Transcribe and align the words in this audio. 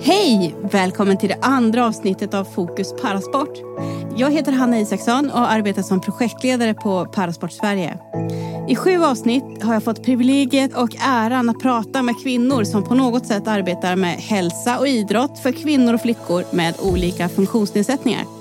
Hej! 0.00 0.54
Välkommen 0.72 1.18
till 1.18 1.28
det 1.28 1.38
andra 1.42 1.86
avsnittet 1.86 2.34
av 2.34 2.44
Fokus 2.44 2.94
Parasport. 3.02 3.58
Jag 4.16 4.30
heter 4.30 4.52
Hanna 4.52 4.78
Isaksson 4.80 5.30
och 5.30 5.50
arbetar 5.50 5.82
som 5.82 6.00
projektledare 6.00 6.74
på 6.74 7.06
Parasport 7.06 7.52
Sverige. 7.52 7.98
I 8.68 8.76
sju 8.76 9.04
avsnitt 9.04 9.62
har 9.62 9.74
jag 9.74 9.82
fått 9.82 10.04
privilegiet 10.04 10.76
och 10.76 10.96
äran 11.00 11.48
att 11.48 11.60
prata 11.60 12.02
med 12.02 12.22
kvinnor 12.22 12.64
som 12.64 12.84
på 12.84 12.94
något 12.94 13.26
sätt 13.26 13.48
arbetar 13.48 13.96
med 13.96 14.16
hälsa 14.16 14.78
och 14.78 14.88
idrott 14.88 15.38
för 15.38 15.52
kvinnor 15.52 15.94
och 15.94 16.00
flickor 16.00 16.44
med 16.50 16.74
olika 16.82 17.28
funktionsnedsättningar. 17.28 18.37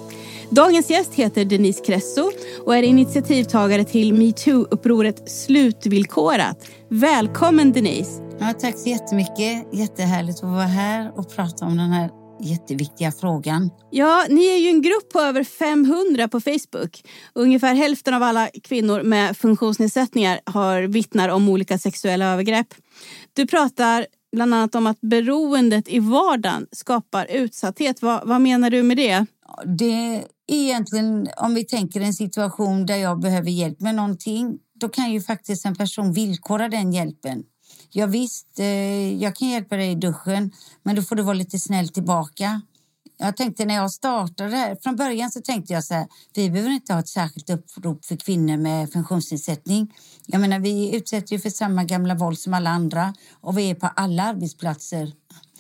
Dagens 0.50 0.90
gäst 0.90 1.14
heter 1.14 1.46
Denise 1.46 1.84
Cresso 1.84 2.32
och 2.66 2.76
är 2.76 2.84
initiativtagare 2.84 3.84
till 3.84 4.14
metoo-upproret 4.14 5.30
Slutvillkorat. 5.30 6.68
Välkommen 6.90 7.72
Denise! 7.72 8.22
Ja, 8.40 8.54
tack 8.54 8.78
så 8.78 8.90
jättemycket. 8.90 9.74
Jättehärligt 9.74 10.38
att 10.38 10.50
vara 10.50 10.62
här 10.62 11.12
och 11.20 11.36
prata 11.36 11.66
om 11.66 11.78
den 11.78 11.92
här 11.92 12.10
jätteviktiga 12.42 13.12
frågan. 13.12 13.70
Ja, 13.92 14.26
ni 14.30 14.46
är 14.46 14.58
ju 14.58 14.70
en 14.70 14.82
grupp 14.82 15.10
på 15.14 15.20
över 15.20 15.44
500 15.44 16.28
på 16.28 16.42
Facebook. 16.42 17.04
Ungefär 17.36 17.76
hälften 17.76 18.14
av 18.14 18.24
alla 18.24 18.50
kvinnor 18.64 19.04
med 19.04 19.38
funktionsnedsättningar 19.38 20.40
har 20.46 20.82
vittnar 20.82 21.30
om 21.30 21.50
olika 21.50 21.78
sexuella 21.78 22.26
övergrepp. 22.34 22.68
Du 23.34 23.48
pratar 23.48 24.06
bland 24.32 24.54
annat 24.54 24.76
om 24.76 24.88
att 24.88 25.02
beroendet 25.02 25.88
i 25.88 26.00
vardagen 26.00 26.68
skapar 26.72 27.26
utsatthet. 27.26 28.02
Vad, 28.02 28.28
vad 28.28 28.42
menar 28.42 28.70
du 28.70 28.84
med 28.84 28.98
det? 28.98 29.26
Det 29.66 30.24
egentligen, 30.48 31.28
om 31.38 31.54
vi 31.54 31.64
tänker 31.64 32.02
en 32.02 32.14
situation 32.14 32.86
där 32.86 32.98
jag 32.98 33.20
behöver 33.20 33.50
hjälp 33.50 33.80
med 33.80 33.96
någonting, 33.96 34.60
då 34.80 34.90
kan 34.90 35.12
ju 35.12 35.22
faktiskt 35.22 35.66
en 35.66 35.76
person 35.76 36.14
villkora 36.14 36.70
den 36.70 36.94
hjälpen. 36.94 37.44
Ja, 37.90 38.06
visst, 38.06 38.60
eh, 38.60 39.24
jag 39.24 39.36
kan 39.36 39.48
hjälpa 39.48 39.76
dig 39.76 39.92
i 39.92 39.96
duschen, 39.96 40.52
men 40.84 40.96
då 40.96 41.02
får 41.02 41.16
du 41.16 41.24
vara 41.24 41.34
lite 41.34 41.60
snäll 41.60 41.90
tillbaka. 41.90 42.62
Jag 43.20 43.38
tänkte 43.38 43.66
när 43.66 43.76
jag 43.76 43.92
startade 43.92 44.56
här, 44.58 44.78
från 44.84 44.96
början 44.96 45.32
så 45.32 45.42
tänkte 45.42 45.74
jag 45.74 45.84
så 45.84 45.94
här, 45.94 46.08
vi 46.34 46.50
behöver 46.50 46.72
inte 46.72 46.94
ha 46.94 47.00
ett 47.00 47.08
särskilt 47.08 47.50
upprop 47.50 48.06
för 48.06 48.16
kvinnor 48.16 48.58
med 48.58 48.92
funktionsnedsättning. 48.92 49.94
Jag 50.26 50.42
menar, 50.42 50.60
vi 50.60 50.96
utsätter 50.96 51.34
ju 51.34 51.40
för 51.40 51.50
samma 51.50 51.84
gamla 51.84 52.16
våld 52.16 52.40
som 52.40 52.54
alla 52.54 52.70
andra 52.70 53.14
och 53.42 53.58
vi 53.58 53.70
är 53.70 53.76
på 53.76 53.88
alla 53.88 54.24
arbetsplatser. 54.24 55.12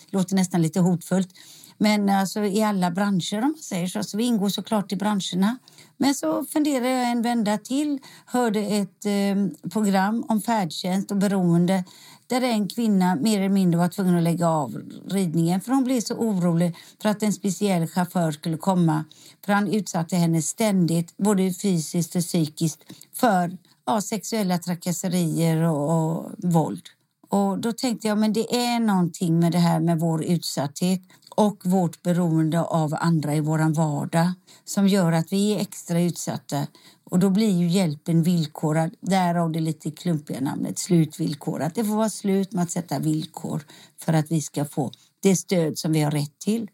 Låter 0.09 0.36
nästan 0.36 0.61
lite 0.61 0.80
hotfullt. 0.80 1.30
Men 1.78 2.09
alltså 2.09 2.44
i 2.44 2.64
alla 2.64 2.92
branscher 2.92 3.38
om 3.38 3.42
man 3.42 3.56
säger 3.56 3.88
så. 3.88 4.03
så 4.03 4.17
vi 4.17 4.23
ingår 4.23 4.50
såklart 4.50 4.92
i 4.92 4.95
branscherna. 4.95 5.58
Men 5.97 6.16
så 6.16 6.45
funderade 6.45 6.89
jag 6.89 7.11
en 7.11 7.22
vända 7.22 7.58
till, 7.58 8.00
hörde 8.25 8.59
ett 8.59 9.06
eh, 9.06 9.70
program 9.70 10.25
om 10.28 10.42
färdtjänst 10.42 11.11
och 11.11 11.17
beroende 11.17 11.83
där 12.28 12.42
en 12.42 12.67
kvinna 12.67 13.16
mer 13.16 13.39
eller 13.39 13.50
mindre 13.50 13.78
var 13.80 13.88
tvungen 13.88 14.17
att 14.17 14.23
lägga 14.23 14.50
av 14.50 14.81
ridningen 15.05 15.61
för 15.61 15.72
hon 15.72 15.83
blev 15.83 16.02
så 16.02 16.16
orolig 16.16 16.75
för 17.02 17.09
att 17.09 17.23
en 17.23 17.33
speciell 17.33 17.88
chaufför 17.88 18.31
skulle 18.31 18.58
komma. 18.58 19.05
För 19.45 19.53
han 19.53 19.73
utsatte 19.73 20.16
henne 20.16 20.42
ständigt, 20.42 21.17
både 21.17 21.53
fysiskt 21.53 22.16
och 22.16 22.22
psykiskt, 22.22 22.83
för 23.14 23.58
ja, 23.86 24.02
sexuella 24.02 24.58
trakasserier 24.58 25.61
och, 25.61 26.16
och 26.16 26.31
våld. 26.38 26.83
Och 27.30 27.59
då 27.59 27.72
tänkte 27.72 28.08
jag, 28.08 28.17
men 28.17 28.33
det 28.33 28.55
är 28.55 28.80
någonting 28.80 29.39
med 29.39 29.52
det 29.52 29.58
här 29.58 29.80
med 29.80 30.00
vår 30.00 30.23
utsatthet 30.23 31.02
och 31.38 31.66
vårt 31.66 32.03
beroende 32.03 32.61
av 32.61 32.95
andra 32.99 33.35
i 33.35 33.39
vår 33.39 33.73
vardag 33.73 34.31
som 34.66 34.88
gör 34.88 35.11
att 35.11 35.33
vi 35.33 35.53
är 35.53 35.59
extra 35.59 36.02
utsatta. 36.02 36.67
Och 37.03 37.19
då 37.19 37.30
blir 37.30 37.52
ju 37.52 37.67
hjälpen 37.67 38.23
villkorad, 38.23 38.95
därav 39.02 39.52
det 39.52 39.59
lite 39.59 39.91
klumpiga 39.91 40.41
namnet 40.41 40.80
slutvillkorat. 40.80 41.75
Det 41.75 41.85
får 41.85 41.95
vara 41.95 42.09
slut 42.09 42.52
med 42.52 42.63
att 42.63 42.71
sätta 42.71 42.99
villkor 42.99 43.65
för 43.99 44.13
att 44.13 44.31
vi 44.31 44.41
ska 44.41 44.65
få 44.65 44.91
det 45.23 45.35
stöd 45.35 45.77
som 45.77 45.91
vi 45.91 46.02
har 46.02 46.11
rätt 46.11 46.39
till. 46.39 46.69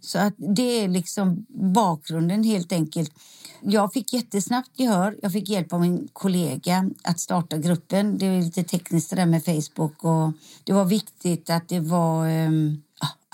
Så 0.00 0.18
att 0.18 0.34
det 0.36 0.84
är 0.84 0.88
liksom 0.88 1.46
bakgrunden 1.74 2.44
helt 2.44 2.72
enkelt. 2.72 3.12
Jag 3.60 3.92
fick 3.92 4.12
jättesnabbt 4.12 4.78
gehör. 4.78 5.18
Jag 5.22 5.32
fick 5.32 5.48
hjälp 5.48 5.72
av 5.72 5.80
min 5.80 6.08
kollega 6.12 6.90
att 7.02 7.20
starta 7.20 7.58
gruppen. 7.58 8.18
Det 8.18 8.26
är 8.26 8.42
lite 8.42 8.64
tekniskt 8.64 9.10
det 9.10 9.16
där 9.16 9.26
med 9.26 9.44
Facebook 9.44 10.04
och 10.04 10.32
det 10.64 10.72
var 10.72 10.84
viktigt 10.84 11.50
att 11.50 11.68
det 11.68 11.80
var 11.80 12.28
um, 12.28 12.82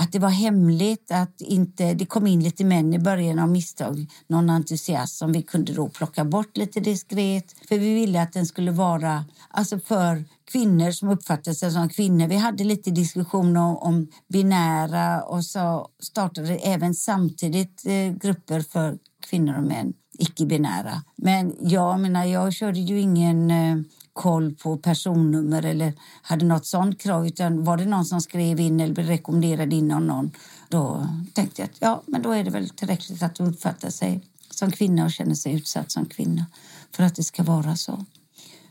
att 0.00 0.12
det 0.12 0.19
var 0.19 0.28
hemligt, 0.28 1.10
att 1.10 1.41
inte, 1.41 1.94
det 1.94 2.06
kom 2.06 2.26
in 2.26 2.42
lite 2.42 2.64
män 2.64 2.94
i 2.94 2.98
början 2.98 3.38
av 3.38 3.48
misstag, 3.48 4.06
någon 4.26 4.50
entusiast 4.50 5.16
som 5.16 5.32
vi 5.32 5.42
kunde 5.42 5.72
då 5.72 5.88
plocka 5.88 6.25
bort 6.25 6.56
lite 6.56 6.81
diskret. 6.81 7.54
För 7.69 7.78
vi 7.78 7.94
ville 7.94 8.22
att 8.22 8.32
den 8.32 8.47
skulle 8.47 8.70
vara 8.70 9.25
alltså 9.48 9.78
för 9.78 10.25
kvinnor 10.53 10.91
som 10.91 11.09
uppfattade 11.09 11.54
sig 11.54 11.70
som 11.70 11.88
kvinnor. 11.88 12.26
Vi 12.26 12.36
hade 12.36 12.64
lite 12.64 12.91
diskussioner 12.91 13.60
om, 13.60 13.76
om 13.76 14.09
binära 14.28 15.22
och 15.22 15.44
så 15.44 15.88
startade 16.00 16.56
även 16.56 16.94
samtidigt 16.94 17.86
eh, 17.86 18.12
grupper 18.12 18.60
för 18.60 18.98
kvinnor 19.30 19.56
och 19.56 19.65
män, 19.65 19.92
icke-binära. 20.19 21.03
Men 21.16 21.56
jag 21.60 22.00
menar, 22.00 22.25
jag 22.25 22.53
körde 22.53 22.80
ju 22.80 23.00
ingen 23.00 23.50
eh, 23.50 23.76
koll 24.18 24.54
på 24.54 24.76
personnummer 24.76 25.64
eller 25.64 25.92
hade 26.22 26.44
något 26.44 26.66
sånt 26.66 27.00
krav. 27.00 27.26
Utan 27.26 27.64
var 27.64 27.76
det 27.76 27.84
någon 27.84 28.04
som 28.04 28.20
skrev 28.20 28.60
in 28.60 28.80
eller 28.80 29.02
rekommenderade 29.02 29.76
in 29.76 29.88
någon, 29.88 30.30
då 30.68 31.06
tänkte 31.34 31.62
jag 31.62 31.66
att 31.70 31.76
ja, 31.78 32.02
men 32.06 32.22
då 32.22 32.32
är 32.32 32.44
det 32.44 32.50
väl 32.50 32.68
tillräckligt 32.68 33.22
att 33.22 33.34
de 33.34 33.46
uppfattar 33.48 33.90
sig 33.90 34.20
som 34.50 34.70
kvinna 34.70 35.04
och 35.04 35.12
känner 35.12 35.34
sig 35.34 35.54
utsatt 35.54 35.92
som 35.92 36.06
kvinna 36.06 36.46
för 36.92 37.02
att 37.04 37.14
det 37.14 37.22
ska 37.22 37.42
vara 37.42 37.76
så. 37.76 38.04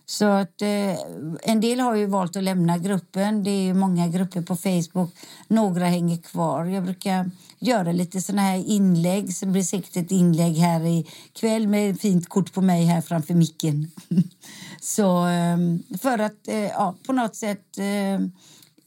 Så 0.10 0.26
att 0.26 0.62
eh, 0.62 1.00
en 1.44 1.62
del 1.62 1.80
har 1.80 1.96
ju 1.96 2.06
valt 2.06 2.36
att 2.36 2.44
lämna 2.44 2.78
gruppen. 2.78 3.44
Det 3.44 3.50
är 3.50 3.62
ju 3.62 3.74
många 3.74 4.08
grupper 4.08 4.42
på 4.42 4.56
Facebook. 4.56 5.12
Några 5.48 5.86
hänger 5.86 6.18
kvar. 6.18 6.66
Jag 6.66 6.84
brukar 6.84 7.32
göra 7.60 7.92
lite 7.92 8.22
såna 8.22 8.42
här 8.42 8.70
inlägg. 8.70 9.36
Så 9.36 9.46
det 9.46 9.52
blir 9.52 9.64
säkert 9.64 9.98
ett 9.98 10.12
inlägg 10.12 10.54
här 10.54 10.86
i 10.86 11.08
kväll 11.34 11.68
med 11.68 11.92
ett 11.92 12.02
fint 12.02 12.30
kort 12.30 12.54
på 12.54 12.62
mig 12.62 12.86
här 12.86 13.02
framför 13.02 13.34
micken. 13.34 13.92
Så 14.82 15.28
eh, 15.28 15.58
för 16.02 16.20
att 16.20 16.48
eh, 16.48 16.58
ja, 16.58 16.96
på 17.08 17.14
något 17.14 17.36
sätt 17.36 17.78
eh, 17.78 18.14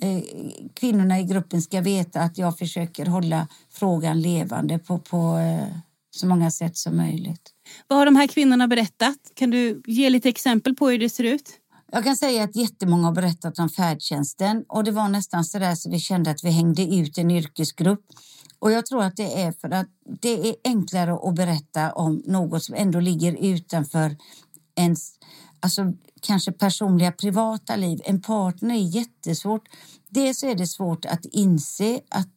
eh, 0.08 0.22
kvinnorna 0.74 1.20
i 1.20 1.24
gruppen 1.24 1.62
ska 1.62 1.80
veta 1.80 2.20
att 2.20 2.38
jag 2.38 2.58
försöker 2.58 3.06
hålla 3.06 3.48
frågan 3.70 4.20
levande 4.20 4.78
på, 4.78 4.98
på 4.98 5.38
eh, 5.38 5.76
så 6.10 6.26
många 6.26 6.50
sätt 6.50 6.76
som 6.76 6.96
möjligt. 6.96 7.50
Vad 7.88 7.98
har 7.98 8.06
de 8.06 8.16
här 8.16 8.26
kvinnorna 8.26 8.68
berättat? 8.68 9.16
Kan 9.34 9.50
du 9.50 9.82
ge 9.86 10.10
lite 10.10 10.28
exempel 10.28 10.74
på 10.74 10.88
hur 10.88 10.98
det 10.98 11.10
ser 11.10 11.24
ut? 11.24 11.50
Jag 11.92 12.04
kan 12.04 12.16
säga 12.16 12.44
att 12.44 12.56
jättemånga 12.56 13.04
har 13.04 13.14
berättat 13.14 13.58
om 13.58 13.68
färdtjänsten 13.68 14.64
och 14.68 14.84
det 14.84 14.90
var 14.90 15.08
nästan 15.08 15.44
så 15.44 15.58
där 15.58 15.74
så 15.74 15.90
vi 15.90 15.98
kände 15.98 16.30
att 16.30 16.44
vi 16.44 16.50
hängde 16.50 16.82
ut 16.82 17.18
en 17.18 17.30
yrkesgrupp. 17.30 18.04
Och 18.58 18.72
jag 18.72 18.86
tror 18.86 19.02
att 19.02 19.16
det 19.16 19.42
är 19.42 19.52
för 19.52 19.70
att 19.70 19.86
det 20.20 20.48
är 20.48 20.54
enklare 20.64 21.12
att 21.28 21.34
berätta 21.34 21.92
om 21.92 22.22
något 22.26 22.64
som 22.64 22.74
ändå 22.74 23.00
ligger 23.00 23.36
utanför 23.44 24.16
ens 24.76 25.12
alltså, 25.60 25.82
kanske 26.20 26.52
personliga 26.52 27.12
privata 27.12 27.76
liv. 27.76 28.00
En 28.04 28.22
partner 28.22 28.74
är 28.74 28.96
jättesvårt. 28.96 29.68
Dels 30.08 30.42
är 30.42 30.54
det 30.54 30.66
svårt 30.66 31.04
att 31.04 31.24
inse 31.24 32.00
att, 32.10 32.28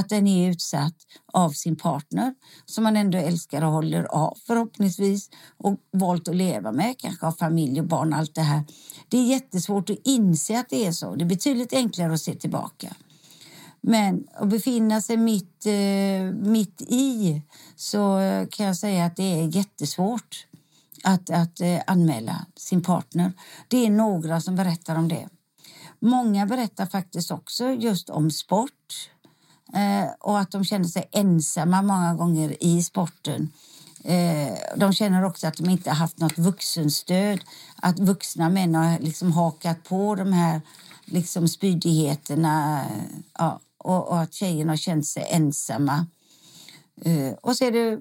att 0.00 0.08
den 0.08 0.26
är 0.26 0.50
utsatt 0.50 0.94
av 1.32 1.50
sin 1.50 1.76
partner 1.76 2.34
som 2.66 2.84
man 2.84 2.96
ändå 2.96 3.18
älskar 3.18 3.64
och 3.64 3.72
håller 3.72 4.04
av 4.04 4.38
förhoppningsvis 4.46 5.30
och 5.56 5.76
valt 5.92 6.28
att 6.28 6.36
leva 6.36 6.72
med, 6.72 6.98
kanske 6.98 7.26
har 7.26 7.32
familj 7.32 7.80
och 7.80 7.86
barn, 7.86 8.12
allt 8.12 8.34
det 8.34 8.40
här. 8.40 8.64
Det 9.08 9.18
är 9.18 9.24
jättesvårt 9.24 9.90
att 9.90 9.96
inse 10.04 10.60
att 10.60 10.68
det 10.68 10.86
är 10.86 10.92
så. 10.92 11.14
Det 11.14 11.24
är 11.24 11.26
betydligt 11.26 11.72
enklare 11.72 12.14
att 12.14 12.20
se 12.20 12.34
tillbaka. 12.34 12.94
Men 13.80 14.26
att 14.34 14.48
befinna 14.48 15.00
sig 15.00 15.16
mitt, 15.16 15.66
eh, 15.66 16.34
mitt 16.50 16.82
i 16.82 17.42
så 17.76 18.18
kan 18.50 18.66
jag 18.66 18.76
säga 18.76 19.04
att 19.04 19.16
det 19.16 19.40
är 19.40 19.56
jättesvårt 19.56 20.46
att, 21.04 21.30
att 21.30 21.60
eh, 21.60 21.80
anmäla 21.86 22.46
sin 22.56 22.82
partner. 22.82 23.32
Det 23.68 23.86
är 23.86 23.90
några 23.90 24.40
som 24.40 24.56
berättar 24.56 24.96
om 24.96 25.08
det. 25.08 25.28
Många 25.98 26.46
berättar 26.46 26.86
faktiskt 26.86 27.30
också 27.30 27.70
just 27.70 28.10
om 28.10 28.30
sport 28.30 29.10
Eh, 29.74 30.10
och 30.20 30.38
att 30.38 30.50
de 30.50 30.64
känner 30.64 30.84
sig 30.84 31.08
ensamma 31.12 31.82
många 31.82 32.14
gånger 32.14 32.56
i 32.60 32.82
sporten. 32.82 33.52
Eh, 34.04 34.54
de 34.76 34.92
känner 34.92 35.24
också 35.24 35.46
att 35.46 35.56
de 35.56 35.70
inte 35.70 35.90
haft 35.90 36.18
något 36.18 36.38
vuxenstöd, 36.38 37.40
att 37.76 37.98
vuxna 37.98 38.48
män 38.48 38.74
har 38.74 38.98
liksom 38.98 39.32
hakat 39.32 39.84
på 39.84 40.14
de 40.14 40.32
här 40.32 40.60
liksom 41.04 41.48
spydigheterna 41.48 42.84
ja, 43.38 43.60
och, 43.78 44.08
och 44.08 44.20
att 44.20 44.34
tjejerna 44.34 44.72
har 44.72 44.76
känt 44.76 45.06
sig 45.06 45.26
ensamma. 45.30 46.06
Eh, 47.02 47.32
och 47.42 47.56
så 47.56 47.64
är 47.64 47.72
det 47.72 47.98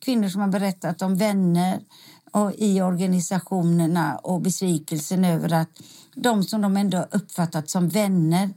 kvinnor 0.00 0.28
som 0.28 0.40
har 0.40 0.48
berättat 0.48 1.02
om 1.02 1.16
vänner 1.16 1.80
och 2.32 2.52
i 2.58 2.80
organisationerna 2.80 4.16
och 4.16 4.40
besvikelsen 4.40 5.24
över 5.24 5.52
att 5.52 5.70
de 6.14 6.42
som 6.42 6.60
de 6.60 6.76
ändå 6.76 7.06
uppfattat 7.10 7.70
som 7.70 7.88
vänner 7.88 8.50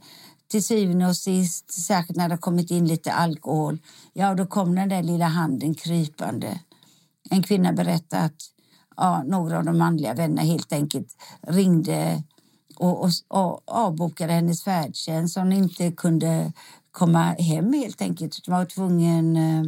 till 0.48 0.64
syvende 0.64 1.06
och 1.06 1.16
sist, 1.16 1.72
särskilt 1.72 2.16
när 2.16 2.28
det 2.28 2.38
kommit 2.38 2.70
in 2.70 2.86
lite 2.86 3.12
alkohol, 3.12 3.78
ja 4.12 4.34
då 4.34 4.46
kom 4.46 4.74
den 4.74 4.88
där 4.88 5.02
lilla 5.02 5.26
handen 5.26 5.74
krypande. 5.74 6.60
En 7.30 7.42
kvinna 7.42 7.72
berättade 7.72 8.22
att 8.22 8.42
ja, 8.96 9.22
några 9.22 9.58
av 9.58 9.64
de 9.64 9.78
manliga 9.78 10.14
vännerna 10.14 10.42
helt 10.42 10.72
enkelt 10.72 11.16
ringde 11.40 12.22
och, 12.76 13.04
och, 13.04 13.10
och 13.28 13.62
avbokade 13.66 14.32
hennes 14.32 14.64
färdtjänst 14.64 15.34
så 15.34 15.40
hon 15.40 15.52
inte 15.52 15.92
kunde 15.92 16.52
komma 16.90 17.22
hem 17.22 17.72
helt 17.72 18.02
enkelt. 18.02 18.46
Hon 18.46 18.54
var 18.54 18.64
tvungen 18.64 19.36
eh, 19.36 19.64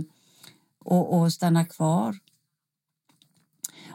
att, 0.84 1.12
att 1.12 1.32
stanna 1.32 1.64
kvar. 1.64 2.16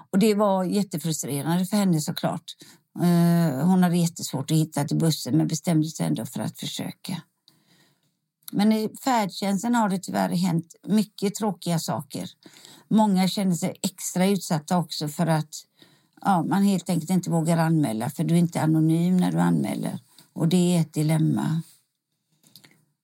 Och 0.09 0.19
det 0.19 0.33
var 0.33 0.63
jättefrustrerande 0.63 1.65
för 1.65 1.77
henne 1.77 2.01
såklart. 2.01 2.55
Eh, 3.01 3.67
hon 3.67 3.83
hade 3.83 3.97
jättesvårt 3.97 4.51
att 4.51 4.57
hitta 4.57 4.83
till 4.83 4.97
bussen 4.97 5.37
men 5.37 5.47
bestämde 5.47 5.87
sig 5.87 6.05
ändå 6.05 6.25
för 6.25 6.39
att 6.39 6.59
försöka. 6.59 7.21
Men 8.51 8.71
i 8.71 8.89
färdtjänsten 9.03 9.75
har 9.75 9.89
det 9.89 9.99
tyvärr 9.99 10.29
hänt 10.29 10.75
mycket 10.87 11.35
tråkiga 11.35 11.79
saker. 11.79 12.29
Många 12.87 13.27
känner 13.27 13.55
sig 13.55 13.75
extra 13.81 14.27
utsatta 14.27 14.77
också 14.77 15.07
för 15.07 15.27
att 15.27 15.55
ja, 16.21 16.43
man 16.43 16.63
helt 16.63 16.89
enkelt 16.89 17.09
inte 17.09 17.29
vågar 17.29 17.57
anmäla 17.57 18.09
för 18.09 18.23
du 18.23 18.33
är 18.33 18.39
inte 18.39 18.61
anonym 18.61 19.17
när 19.17 19.31
du 19.31 19.39
anmäler. 19.39 19.99
Och 20.33 20.47
det 20.47 20.75
är 20.75 20.81
ett 20.81 20.93
dilemma. 20.93 21.61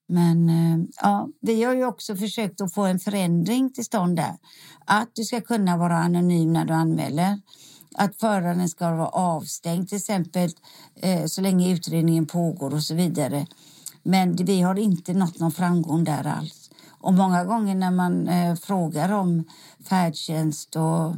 Men 0.08 0.48
eh, 0.48 0.86
ja, 1.02 1.28
vi 1.40 1.62
har 1.62 1.74
ju 1.74 1.84
också 1.84 2.16
försökt 2.16 2.60
att 2.60 2.74
få 2.74 2.84
en 2.84 2.98
förändring 2.98 3.72
till 3.72 3.84
stånd 3.84 4.16
där. 4.16 4.36
Att 4.84 5.10
du 5.14 5.24
ska 5.24 5.40
kunna 5.40 5.76
vara 5.76 5.96
anonym 5.96 6.52
när 6.52 6.64
du 6.64 6.72
anmäler. 6.72 7.40
Att 7.94 8.16
föraren 8.16 8.68
ska 8.68 8.90
vara 8.90 9.08
avstängd 9.08 9.88
till 9.88 9.98
exempel 9.98 10.50
eh, 10.96 11.24
så 11.26 11.40
länge 11.40 11.72
utredningen 11.72 12.26
pågår 12.26 12.74
och 12.74 12.82
så 12.82 12.94
vidare. 12.94 13.46
Men 14.02 14.36
vi 14.36 14.60
har 14.60 14.78
inte 14.78 15.14
nått 15.14 15.38
någon 15.38 15.52
framgång 15.52 16.04
där 16.04 16.26
alls. 16.26 16.70
Och 16.88 17.14
många 17.14 17.44
gånger 17.44 17.74
när 17.74 17.90
man 17.90 18.28
eh, 18.28 18.54
frågar 18.54 19.12
om 19.12 19.44
färdtjänst 19.88 20.76
och 20.76 21.16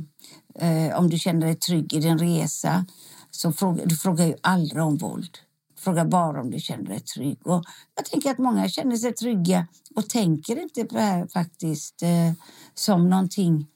eh, 0.62 0.99
om 0.99 1.11
du 1.11 1.19
känner 1.19 1.47
dig 1.47 1.55
trygg 1.55 1.93
i 1.93 2.00
din 2.00 2.19
resa 2.19 2.87
så 3.31 3.53
frågar 3.53 3.87
du 3.87 3.97
frågar 3.97 4.27
ju 4.27 4.35
aldrig 4.41 4.82
om 4.82 4.97
våld. 4.97 5.38
Fråga 5.79 6.05
bara 6.05 6.41
om 6.41 6.50
du 6.50 6.61
känner 6.61 6.85
dig 6.85 7.00
trygg. 7.00 7.47
Och 7.47 7.65
jag 7.94 8.05
tänker 8.05 8.31
att 8.31 8.38
många 8.38 8.69
känner 8.69 8.97
sig 8.97 9.12
trygga 9.12 9.67
och 9.97 10.09
tänker 10.09 10.62
inte 10.62 10.85
på 10.85 10.94
det 10.94 11.00
här 11.00 11.27
faktiskt 11.27 12.03
eh, 12.03 12.32
som 12.75 13.11
någonting 13.11 13.67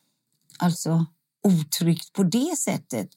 alltså 0.59 1.07
otryggt 1.43 2.13
på 2.13 2.23
det 2.23 2.59
sättet. 2.59 3.09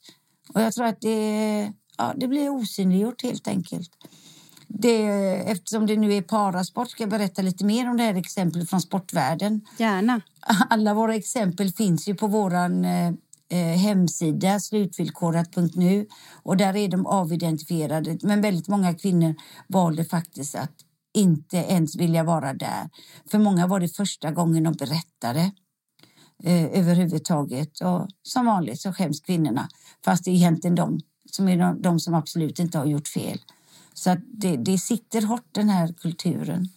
Och 0.53 0.61
jag 0.61 0.73
tror 0.73 0.85
att 0.85 1.01
det, 1.01 1.73
ja, 1.97 2.13
det 2.17 2.27
blir 2.27 2.49
osynliggjort 2.49 3.23
helt 3.23 3.47
enkelt. 3.47 3.89
Det, 4.67 5.05
eftersom 5.51 5.85
det 5.85 5.97
nu 5.97 6.13
är 6.13 6.21
parasport 6.21 6.89
ska 6.89 7.03
jag 7.03 7.09
berätta 7.09 7.41
lite 7.41 7.65
mer 7.65 7.89
om 7.89 7.97
det 7.97 8.03
här 8.03 8.15
exemplet 8.15 8.69
från 8.69 8.81
sportvärlden. 8.81 9.61
Gärna. 9.77 10.21
Alla 10.69 10.93
våra 10.93 11.15
exempel 11.15 11.71
finns 11.71 12.07
ju 12.07 12.15
på 12.15 12.27
vår 12.27 12.53
eh, 12.53 13.07
eh, 13.49 13.77
hemsida 13.77 14.59
slutvillkorat.nu 14.59 16.07
och 16.43 16.57
där 16.57 16.75
är 16.75 16.87
de 16.87 17.05
avidentifierade. 17.05 18.17
Men 18.21 18.41
väldigt 18.41 18.67
många 18.67 18.93
kvinnor 18.93 19.35
valde 19.67 20.05
faktiskt 20.05 20.55
att 20.55 20.75
inte 21.13 21.57
ens 21.57 21.95
vilja 21.95 22.23
vara 22.23 22.53
där. 22.53 22.89
För 23.31 23.39
många 23.39 23.67
var 23.67 23.79
det 23.79 23.95
första 23.95 24.31
gången 24.31 24.63
de 24.63 24.73
berättade 24.73 25.51
eh, 26.43 26.79
överhuvudtaget. 26.79 27.81
Och 27.81 28.07
som 28.23 28.45
vanligt 28.45 28.81
så 28.81 28.93
skäms 28.93 29.21
kvinnorna, 29.21 29.69
fast 30.05 30.25
det 30.25 30.31
är 30.31 30.35
egentligen 30.35 30.75
de 30.75 30.99
som 31.31 31.47
är 31.47 31.57
de, 31.57 31.81
de 31.81 31.99
som 31.99 32.13
absolut 32.13 32.59
inte 32.59 32.77
har 32.77 32.85
gjort 32.85 33.07
fel. 33.07 33.39
Så 33.93 34.17
det, 34.33 34.57
det 34.57 34.77
sitter 34.77 35.21
hårt, 35.21 35.47
den 35.51 35.69
här 35.69 35.93
kulturen. 35.93 36.67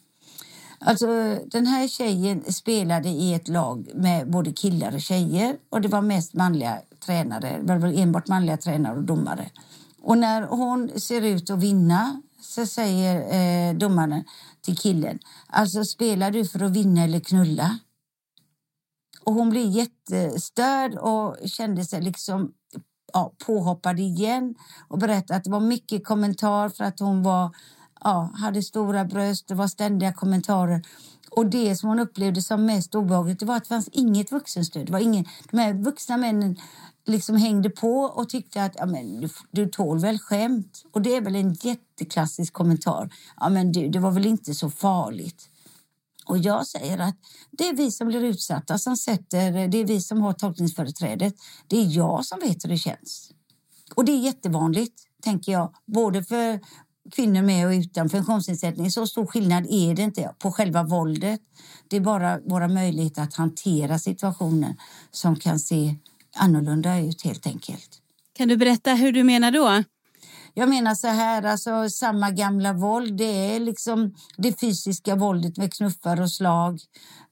Alltså, 0.79 1.07
den 1.47 1.67
här 1.67 1.89
tjejen 1.89 2.53
spelade 2.53 3.09
i 3.09 3.35
ett 3.35 3.49
lag 3.49 3.89
med 3.95 4.31
både 4.31 4.53
killar 4.53 4.95
och 4.95 5.01
tjejer 5.01 5.57
och 5.71 5.81
det 5.81 5.89
var 5.89 6.03
mest 6.03 6.35
manliga 6.35 6.79
tränare, 7.07 7.61
det 7.63 7.79
var 7.79 7.89
enbart 7.89 8.29
manliga 8.29 8.57
tränare 8.57 8.97
och 8.97 9.05
domare. 9.05 9.51
Och 10.03 10.19
när 10.19 10.43
hon 10.43 11.01
ser 11.01 11.23
ut 11.23 11.51
att 11.51 11.59
vinna 11.59 12.23
så 12.41 12.67
säger 12.67 13.17
eh, 13.71 13.75
domaren 13.75 14.25
till 14.61 14.77
killen, 14.77 15.19
alltså 15.47 15.85
spelar 15.85 16.31
du 16.31 16.45
för 16.45 16.63
att 16.63 16.73
vinna 16.73 17.05
eller 17.05 17.21
knulla? 17.21 17.79
Och 19.27 19.35
hon 19.35 19.51
blev 19.51 19.67
jättestörd 19.67 20.95
och 20.95 21.37
kände 21.49 21.85
sig 21.85 22.03
liksom 22.03 22.53
ja, 23.13 23.33
påhoppad 23.47 24.01
igen 24.01 24.55
och 24.89 24.99
berättade 24.99 25.37
att 25.37 25.45
det 25.45 25.51
var 25.51 25.61
mycket 25.61 26.05
kommentar 26.05 26.69
för 26.69 26.85
att 26.85 27.01
hon 27.01 27.23
var, 27.23 27.51
ja, 28.01 28.31
hade 28.35 28.63
stora 28.63 29.05
bröst, 29.05 29.49
det 29.49 29.55
var 29.55 29.67
ständiga 29.67 30.13
kommentarer. 30.13 30.83
Och 31.31 31.47
det 31.47 31.77
som 31.77 31.89
hon 31.89 31.99
upplevde 31.99 32.43
som 32.43 32.67
mest 32.67 32.95
obehagligt 32.95 33.41
det 33.41 33.47
var 33.47 33.57
att 33.57 33.65
det 33.65 33.69
fanns 33.69 33.89
inget 33.89 34.33
vuxenstöd. 34.33 34.87
Det 34.87 34.93
var 34.93 35.01
ingen, 35.01 35.25
de 35.51 35.59
här 35.59 35.75
vuxna 35.75 36.17
männen 36.17 36.57
liksom 37.07 37.37
hängde 37.37 37.71
på 37.71 38.01
och 38.01 38.29
tyckte 38.29 38.65
att 38.65 38.73
ja, 38.79 38.87
men, 38.87 39.21
du, 39.21 39.29
du 39.51 39.67
tål 39.67 39.99
väl 39.99 40.19
skämt. 40.19 40.85
Och 40.93 41.03
det 41.03 41.17
är 41.17 41.21
väl 41.21 41.37
en 41.37 41.53
jätteklassisk 41.53 42.53
kommentar. 42.53 43.11
Ja, 43.41 43.49
men 43.49 43.73
du, 43.73 43.89
det 43.89 43.99
var 43.99 44.11
väl 44.11 44.27
inte 44.27 44.55
så 44.55 44.71
farligt. 44.71 45.51
Och 46.25 46.39
jag 46.39 46.67
säger 46.67 46.99
att 46.99 47.17
det 47.51 47.69
är 47.69 47.77
vi 47.77 47.91
som 47.91 48.09
blir 48.09 48.25
utsatta 48.25 48.79
som 48.79 48.97
sätter, 48.97 49.69
det 49.69 49.79
är 49.79 49.85
vi 49.85 50.01
som 50.01 50.21
har 50.21 50.33
tolkningsföreträdet. 50.33 51.35
Det 51.69 51.77
är 51.77 51.97
jag 51.97 52.25
som 52.25 52.41
vet 52.41 52.65
hur 52.65 52.69
det 52.69 52.79
känns. 52.79 53.31
Och 53.95 54.05
det 54.05 54.13
är 54.13 54.19
jättevanligt, 54.19 55.03
tänker 55.23 55.53
jag, 55.53 55.75
både 55.87 56.25
för 56.25 56.61
kvinnor 57.13 57.43
med 57.43 57.67
och 57.67 57.73
utan 57.73 58.09
funktionsnedsättning. 58.09 58.91
Så 58.91 59.07
stor 59.07 59.27
skillnad 59.27 59.67
är 59.71 59.95
det 59.95 60.03
inte 60.03 60.35
på 60.39 60.53
själva 60.53 60.83
våldet. 60.83 61.41
Det 61.89 61.97
är 61.97 62.01
bara 62.01 62.41
våra 62.41 62.69
möjligheter 62.69 63.23
att 63.23 63.35
hantera 63.35 63.99
situationen 63.99 64.77
som 65.11 65.37
kan 65.37 65.59
se 65.59 65.97
annorlunda 66.37 66.99
ut 66.99 67.23
helt 67.23 67.47
enkelt. 67.47 68.01
Kan 68.33 68.49
du 68.49 68.57
berätta 68.57 68.95
hur 68.95 69.13
du 69.13 69.25
menar 69.25 69.51
då? 69.51 69.85
Jag 70.55 70.69
menar 70.69 70.95
så 70.95 71.07
här, 71.07 71.43
alltså 71.43 71.91
samma 71.91 72.31
gamla 72.31 72.73
våld. 72.73 73.17
Det 73.17 73.55
är 73.55 73.61
liksom 73.61 74.15
det 74.37 74.61
fysiska 74.61 75.17
våldet 75.17 75.57
med 75.57 75.75
knuffar 75.75 76.21
och 76.21 76.31
slag. 76.31 76.81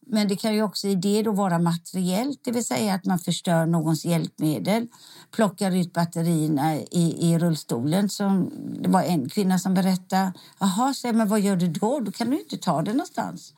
Men 0.07 0.29
det 0.29 0.37
kan 0.37 0.55
ju 0.55 0.63
också 0.63 0.89
i 0.89 0.95
det 0.95 1.23
då 1.23 1.33
vara 1.33 1.59
materiellt, 1.59 2.41
det 2.45 2.51
vill 2.51 2.65
säga 2.65 2.95
att 2.95 3.05
man 3.05 3.19
förstör 3.19 3.67
någons 3.67 4.05
hjälpmedel, 4.05 4.87
plockar 5.31 5.77
ut 5.77 5.93
batterierna 5.93 6.77
i, 6.77 7.17
i 7.21 7.39
rullstolen. 7.39 8.09
Som, 8.09 8.51
det 8.81 8.89
var 8.89 9.03
en 9.03 9.29
kvinna 9.29 9.59
som 9.59 9.75
berättade. 9.75 10.33
Jaha, 10.59 10.95
men 11.03 11.29
vad 11.29 11.41
gör 11.41 11.57
du 11.57 11.69
då? 11.69 12.01
Då 12.01 12.13
kan 12.13 12.31
du 12.31 12.41
inte 12.41 12.57
ta 12.57 12.83
det 12.83 12.93
någonstans. 12.93 13.55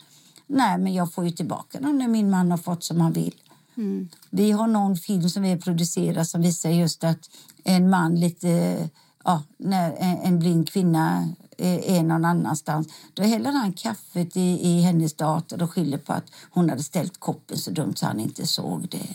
Nej, 0.46 0.78
men 0.78 0.94
jag 0.94 1.12
får 1.12 1.25
ju 1.25 1.31
tillbaka 1.31 1.81
dem 1.81 1.99
när 1.99 2.08
min 2.08 2.31
man 2.31 2.50
har 2.50 2.58
fått 2.58 2.84
som 2.84 3.00
han 3.00 3.12
vill. 3.12 3.34
Mm. 3.76 4.08
Vi 4.31 4.52
har 4.52 4.67
någon 4.67 4.96
film 4.96 5.28
som 5.28 5.43
vi 5.43 5.56
producerat 5.56 6.28
som 6.28 6.43
visar 6.43 6.70
just 6.70 7.05
att 7.05 7.31
en 7.64 7.90
man 7.90 8.14
lite 8.14 8.78
ja, 9.24 9.42
när 9.56 9.96
en 10.22 10.38
blind 10.38 10.68
kvinna 10.68 11.28
eh, 11.58 11.96
är 11.96 12.02
någon 12.02 12.24
annanstans 12.24 12.88
då 13.14 13.22
häller 13.22 13.52
han 13.52 13.72
kaffet 13.72 14.36
i, 14.36 14.68
i 14.68 14.80
hennes 14.80 15.14
dator 15.14 15.62
och 15.62 15.70
skyller 15.70 15.98
på 15.98 16.12
att 16.12 16.31
hon 16.50 16.70
hade 16.70 16.82
ställt 16.82 17.20
koppen 17.20 17.58
så 17.58 17.70
dumt 17.70 17.94
så 17.96 18.06
han 18.06 18.20
inte 18.20 18.46
såg 18.46 18.88
det. 18.88 19.08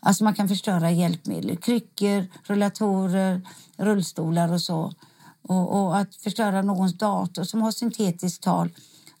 Alltså 0.00 0.24
man 0.24 0.34
kan 0.34 0.48
förstöra 0.48 0.90
hjälpmedel, 0.90 1.56
kryckor, 1.56 2.26
rullatorer, 2.44 3.42
rullstolar 3.76 4.52
och 4.52 4.62
så. 4.62 4.92
Och, 5.42 5.80
och 5.80 5.98
att 5.98 6.14
förstöra 6.14 6.62
någons 6.62 6.98
dator 6.98 7.44
som 7.44 7.62
har 7.62 7.70
syntetiskt 7.70 8.42
tal 8.42 8.70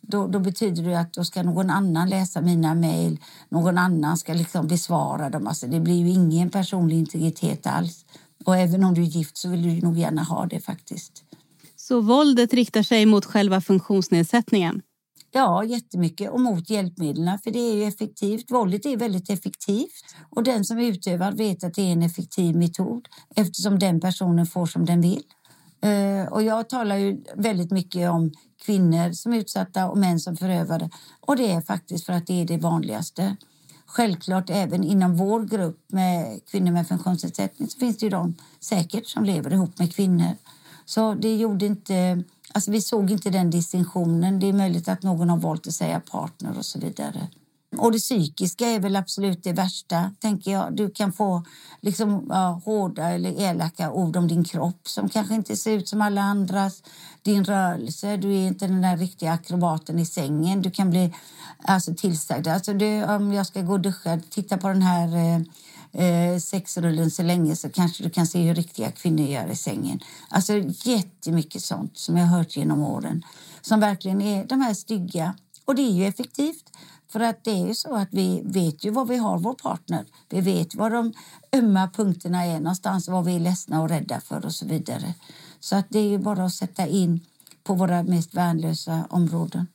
då, 0.00 0.26
då, 0.26 0.38
betyder 0.38 0.82
det 0.82 1.00
att 1.00 1.12
då 1.12 1.24
ska 1.24 1.42
någon 1.42 1.70
annan 1.70 2.08
läsa 2.08 2.40
mina 2.40 2.74
mejl. 2.74 3.20
Någon 3.48 3.78
annan 3.78 4.16
ska 4.16 4.34
liksom 4.34 4.66
besvara 4.66 5.30
dem. 5.30 5.46
Alltså 5.46 5.66
det 5.66 5.80
blir 5.80 5.96
ju 5.96 6.08
ingen 6.08 6.50
personlig 6.50 6.98
integritet 6.98 7.66
alls. 7.66 8.04
Och 8.48 8.56
även 8.56 8.84
om 8.84 8.94
du 8.94 9.02
är 9.02 9.06
gift 9.06 9.36
så 9.36 9.48
vill 9.48 9.62
du 9.62 9.86
nog 9.86 9.98
gärna 9.98 10.22
ha 10.22 10.46
det 10.46 10.60
faktiskt. 10.60 11.24
Så 11.76 12.00
våldet 12.00 12.54
riktar 12.54 12.82
sig 12.82 13.06
mot 13.06 13.24
själva 13.24 13.60
funktionsnedsättningen? 13.60 14.82
Ja, 15.32 15.64
jättemycket 15.64 16.30
och 16.30 16.40
mot 16.40 16.70
hjälpmedlen 16.70 17.38
för 17.38 17.50
det 17.50 17.58
är 17.58 17.74
ju 17.74 17.84
effektivt. 17.84 18.50
Våldet 18.50 18.86
är 18.86 18.96
väldigt 18.96 19.30
effektivt 19.30 20.04
och 20.30 20.42
den 20.42 20.64
som 20.64 20.78
utövar 20.78 21.32
vet 21.32 21.64
att 21.64 21.74
det 21.74 21.82
är 21.82 21.92
en 21.92 22.02
effektiv 22.02 22.56
metod 22.56 23.08
eftersom 23.36 23.78
den 23.78 24.00
personen 24.00 24.46
får 24.46 24.66
som 24.66 24.84
den 24.84 25.00
vill. 25.00 25.22
Eh, 25.82 26.32
och 26.32 26.42
jag 26.42 26.68
talar 26.68 26.96
ju 26.96 27.24
väldigt 27.36 27.70
mycket 27.70 28.10
om 28.10 28.32
kvinnor 28.66 29.12
som 29.12 29.32
utsatta 29.32 29.90
och 29.90 29.98
män 29.98 30.20
som 30.20 30.36
förövare 30.36 30.90
och 31.20 31.36
det 31.36 31.50
är 31.50 31.60
faktiskt 31.60 32.06
för 32.06 32.12
att 32.12 32.26
det 32.26 32.40
är 32.40 32.44
det 32.44 32.58
vanligaste. 32.58 33.36
Självklart 33.90 34.50
även 34.50 34.84
inom 34.84 35.16
vår 35.16 35.44
grupp 35.44 35.84
med 35.86 36.40
kvinnor 36.50 36.72
med 36.72 36.88
funktionsnedsättning 36.88 37.68
så 37.68 37.78
finns 37.78 37.96
det 37.96 38.06
ju 38.06 38.10
de 38.10 38.34
säkert 38.60 39.06
som 39.06 39.24
lever 39.24 39.52
ihop 39.52 39.78
med 39.78 39.94
kvinnor. 39.94 40.36
Så 40.84 41.14
det 41.14 41.36
gjorde 41.36 41.66
inte, 41.66 42.24
alltså 42.52 42.70
vi 42.70 42.82
såg 42.82 43.10
inte 43.10 43.30
den 43.30 43.50
distinktionen. 43.50 44.40
Det 44.40 44.46
är 44.46 44.52
möjligt 44.52 44.88
att 44.88 45.02
någon 45.02 45.30
har 45.30 45.36
valt 45.36 45.66
att 45.66 45.74
säga 45.74 46.00
partner 46.00 46.58
och 46.58 46.64
så 46.64 46.78
vidare. 46.78 47.28
Och 47.76 47.92
det 47.92 47.98
psykiska 47.98 48.66
är 48.66 48.80
väl 48.80 48.96
absolut 48.96 49.44
det 49.44 49.52
värsta, 49.52 50.10
tänker 50.20 50.50
jag. 50.50 50.76
Du 50.76 50.90
kan 50.90 51.12
få 51.12 51.44
liksom, 51.80 52.26
ja, 52.28 52.60
hårda 52.64 53.10
eller 53.10 53.40
elaka 53.40 53.92
ord 53.92 54.16
om 54.16 54.28
din 54.28 54.44
kropp 54.44 54.88
som 54.88 55.08
kanske 55.08 55.34
inte 55.34 55.56
ser 55.56 55.72
ut 55.72 55.88
som 55.88 56.02
alla 56.02 56.20
andras. 56.20 56.82
Din 57.22 57.44
rörelse, 57.44 58.16
du 58.16 58.34
är 58.34 58.46
inte 58.46 58.66
den 58.66 58.82
där 58.82 58.96
riktiga 58.96 59.32
akrobaten 59.32 59.98
i 59.98 60.06
sängen. 60.06 60.62
Du 60.62 60.70
kan 60.70 60.90
bli 60.90 61.14
alltså, 61.64 61.94
tillsagd. 61.94 62.46
Alltså, 62.46 62.72
du, 62.72 63.04
om 63.04 63.32
jag 63.32 63.46
ska 63.46 63.62
gå 63.62 63.72
och 63.72 63.80
duscha, 63.80 64.20
titta 64.30 64.58
på 64.58 64.68
den 64.68 64.82
här 64.82 65.16
eh, 65.16 65.40
eh 65.92 66.38
sexrullen 66.38 67.10
så 67.10 67.22
länge 67.22 67.56
så 67.56 67.68
kanske 67.68 68.02
du 68.02 68.10
kan 68.10 68.26
se 68.26 68.42
hur 68.42 68.54
riktiga 68.54 68.90
kvinnor 68.90 69.26
gör 69.26 69.50
i 69.50 69.56
sängen. 69.56 70.00
Alltså 70.28 70.52
jättemycket 70.84 71.62
sånt 71.62 71.98
som 71.98 72.16
jag 72.16 72.26
har 72.26 72.38
hört 72.38 72.56
genom 72.56 72.82
åren 72.82 73.22
som 73.60 73.80
verkligen 73.80 74.22
är 74.22 74.44
de 74.44 74.60
här 74.60 74.74
stygga. 74.74 75.34
Och 75.64 75.74
det 75.74 75.82
är 75.82 75.92
ju 75.92 76.06
effektivt. 76.06 76.64
För 77.12 77.20
att 77.20 77.44
det 77.44 77.50
är 77.50 77.66
ju 77.66 77.74
så 77.74 77.94
att 77.94 78.08
vi 78.10 78.42
vet 78.44 78.84
ju 78.84 78.90
var 78.90 79.04
vi 79.04 79.16
har 79.16 79.38
vår 79.38 79.54
partner. 79.54 80.04
Vi 80.28 80.40
vet 80.40 80.74
var 80.74 80.90
de 80.90 81.12
ömma 81.52 81.90
punkterna 81.94 82.44
är 82.44 82.60
någonstans, 82.60 83.08
vad 83.08 83.24
vi 83.24 83.36
är 83.36 83.40
ledsna 83.40 83.82
och 83.82 83.88
rädda 83.88 84.20
för 84.20 84.46
och 84.46 84.54
så 84.54 84.66
vidare. 84.66 85.14
Så 85.60 85.76
att 85.76 85.86
det 85.90 85.98
är 85.98 86.08
ju 86.08 86.18
bara 86.18 86.44
att 86.44 86.54
sätta 86.54 86.86
in 86.86 87.20
på 87.64 87.74
våra 87.74 88.02
mest 88.02 88.34
värnlösa 88.34 89.06
områden. 89.10 89.66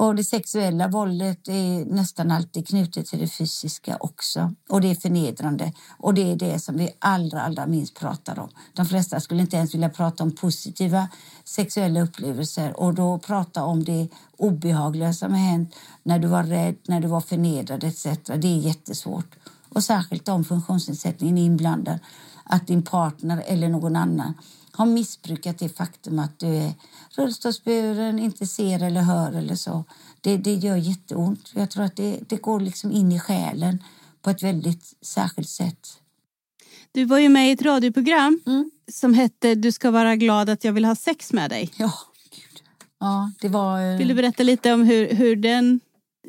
Och 0.00 0.14
det 0.14 0.24
sexuella 0.24 0.88
våldet 0.88 1.48
är 1.48 1.84
nästan 1.84 2.30
alltid 2.30 2.68
knutet 2.68 3.06
till 3.06 3.18
det 3.18 3.28
fysiska 3.28 3.96
också. 4.00 4.54
Och 4.68 4.80
det 4.80 4.90
är 4.90 4.94
förnedrande. 4.94 5.72
Och 5.98 6.14
det 6.14 6.32
är 6.32 6.36
det 6.36 6.58
som 6.58 6.76
vi 6.76 6.90
allra, 6.98 7.42
allra 7.42 7.66
minst 7.66 7.98
pratar 7.98 8.38
om. 8.38 8.48
De 8.72 8.86
flesta 8.86 9.20
skulle 9.20 9.40
inte 9.40 9.56
ens 9.56 9.74
vilja 9.74 9.88
prata 9.88 10.24
om 10.24 10.32
positiva 10.32 11.08
sexuella 11.44 12.00
upplevelser 12.00 12.80
och 12.80 12.94
då 12.94 13.18
prata 13.18 13.64
om 13.64 13.84
det 13.84 14.08
obehagliga 14.36 15.12
som 15.12 15.32
har 15.32 15.38
hänt 15.38 15.74
när 16.02 16.18
du 16.18 16.28
var 16.28 16.42
rädd, 16.42 16.76
när 16.86 17.00
du 17.00 17.08
var 17.08 17.20
förnedrad 17.20 17.84
etc. 17.84 18.04
Det 18.24 18.48
är 18.48 18.58
jättesvårt. 18.58 19.36
Och 19.68 19.84
särskilt 19.84 20.28
om 20.28 20.44
funktionsnedsättningen 20.44 21.38
är 21.38 21.44
inblandad. 21.44 21.98
Att 22.44 22.66
din 22.66 22.82
partner 22.82 23.42
eller 23.46 23.68
någon 23.68 23.96
annan 23.96 24.34
har 24.80 24.86
missbrukat 24.86 25.58
det 25.58 25.68
faktum 25.68 26.18
att 26.18 26.38
du 26.38 26.46
är 26.46 26.72
rullstolsburen, 27.16 28.18
inte 28.18 28.46
ser 28.46 28.82
eller 28.82 29.00
hör 29.00 29.32
eller 29.32 29.54
så. 29.54 29.84
Det, 30.20 30.36
det 30.36 30.54
gör 30.54 30.76
jätteont. 30.76 31.52
Jag 31.54 31.70
tror 31.70 31.84
att 31.84 31.96
det, 31.96 32.20
det 32.28 32.36
går 32.36 32.60
liksom 32.60 32.92
in 32.92 33.12
i 33.12 33.20
själen 33.20 33.82
på 34.22 34.30
ett 34.30 34.42
väldigt 34.42 34.94
särskilt 35.02 35.48
sätt. 35.48 35.88
Du 36.92 37.04
var 37.04 37.18
ju 37.18 37.28
med 37.28 37.48
i 37.48 37.52
ett 37.52 37.62
radioprogram 37.62 38.40
mm. 38.46 38.70
som 38.92 39.14
hette 39.14 39.54
Du 39.54 39.72
ska 39.72 39.90
vara 39.90 40.16
glad 40.16 40.50
att 40.50 40.64
jag 40.64 40.72
vill 40.72 40.84
ha 40.84 40.94
sex 40.94 41.32
med 41.32 41.50
dig. 41.50 41.70
Ja, 41.76 41.92
Gud. 42.30 42.62
ja 42.98 43.32
det 43.40 43.48
var... 43.48 43.92
Eh, 43.92 43.98
vill 43.98 44.08
du 44.08 44.14
berätta 44.14 44.42
lite 44.42 44.72
om 44.72 44.82
hur, 44.82 45.14
hur 45.14 45.36
den 45.36 45.80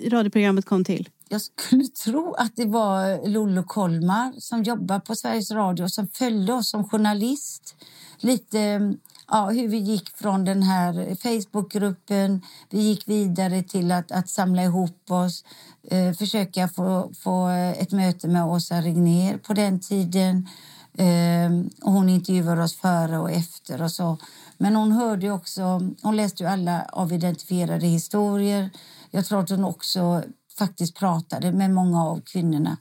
radioprogrammet 0.07 0.65
kom 0.65 0.83
till? 0.83 1.09
Jag 1.31 1.41
skulle 1.41 1.83
tro 1.83 2.33
att 2.33 2.55
det 2.55 2.65
var 2.65 3.27
Lollo 3.27 3.63
Kolmar 3.63 4.33
som 4.39 4.63
jobbar 4.63 4.99
på 4.99 5.15
Sveriges 5.15 5.51
Radio 5.51 5.87
som 5.87 6.07
följde 6.07 6.53
oss 6.53 6.69
som 6.69 6.89
journalist 6.89 7.75
lite 8.17 8.93
ja, 9.27 9.49
hur 9.49 9.67
vi 9.67 9.77
gick 9.77 10.09
från 10.09 10.45
den 10.45 10.63
här 10.63 11.15
Facebookgruppen. 11.15 12.41
Vi 12.69 12.81
gick 12.81 13.07
vidare 13.07 13.63
till 13.63 13.91
att, 13.91 14.11
att 14.11 14.29
samla 14.29 14.63
ihop 14.63 15.11
oss, 15.11 15.43
eh, 15.83 16.13
försöka 16.13 16.67
få, 16.67 17.11
få 17.23 17.47
ett 17.77 17.91
möte 17.91 18.27
med 18.27 18.45
Åsa 18.45 18.81
Regner 18.81 19.37
på 19.37 19.53
den 19.53 19.79
tiden. 19.79 20.49
Eh, 20.97 21.51
och 21.81 21.91
hon 21.91 22.09
intervjuade 22.09 22.63
oss 22.63 22.75
före 22.75 23.17
och 23.19 23.31
efter 23.31 23.81
och 23.81 23.91
så. 23.91 24.17
Men 24.57 24.75
hon 24.75 24.91
hörde 24.91 25.31
också, 25.31 25.81
hon 26.01 26.15
läste 26.15 26.43
ju 26.43 26.49
alla 26.49 26.81
avidentifierade 26.81 27.87
historier. 27.87 28.69
Jag 29.11 29.25
tror 29.25 29.39
att 29.39 29.49
hon 29.49 29.65
också 29.65 30.23
faktiskt 30.61 30.95
pratade 30.95 31.51
med 31.51 31.71
många 31.71 32.03
av 32.03 32.21
kvinnorna. 32.21 32.77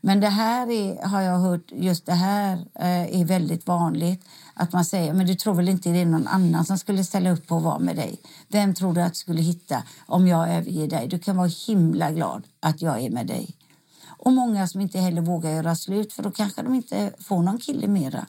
Men 0.00 0.20
det 0.20 0.28
här 0.28 0.70
är, 0.70 1.06
har 1.06 1.20
jag 1.20 1.38
hört, 1.38 1.72
just 1.72 2.06
det 2.06 2.12
här 2.12 2.56
eh, 2.74 3.20
är 3.20 3.24
väldigt 3.24 3.66
vanligt. 3.66 4.24
Att 4.54 4.72
man 4.72 4.84
säger, 4.84 5.12
men 5.14 5.26
du 5.26 5.34
tror 5.34 5.54
väl 5.54 5.68
inte 5.68 5.90
det 5.90 5.98
är 5.98 6.06
någon 6.06 6.26
annan 6.26 6.64
som 6.64 6.78
skulle 6.78 7.04
ställa 7.04 7.30
upp 7.30 7.52
och 7.52 7.62
vara 7.62 7.78
med 7.78 7.96
dig? 7.96 8.20
Vem 8.48 8.74
tror 8.74 8.94
du 8.94 9.00
att 9.00 9.12
du 9.12 9.18
skulle 9.18 9.42
hitta 9.42 9.82
om 10.06 10.26
jag 10.26 10.54
överger 10.54 10.88
dig? 10.88 11.08
Du 11.08 11.18
kan 11.18 11.36
vara 11.36 11.50
himla 11.66 12.10
glad 12.10 12.42
att 12.60 12.82
jag 12.82 13.00
är 13.00 13.10
med 13.10 13.26
dig. 13.26 13.56
Och 14.06 14.32
många 14.32 14.66
som 14.66 14.80
inte 14.80 14.98
heller 14.98 15.22
vågar 15.22 15.50
göra 15.50 15.76
slut 15.76 16.12
för 16.12 16.22
då 16.22 16.30
kanske 16.30 16.62
de 16.62 16.74
inte 16.74 17.12
får 17.18 17.42
någon 17.42 17.58
kille 17.58 17.88
mera. 17.88 18.26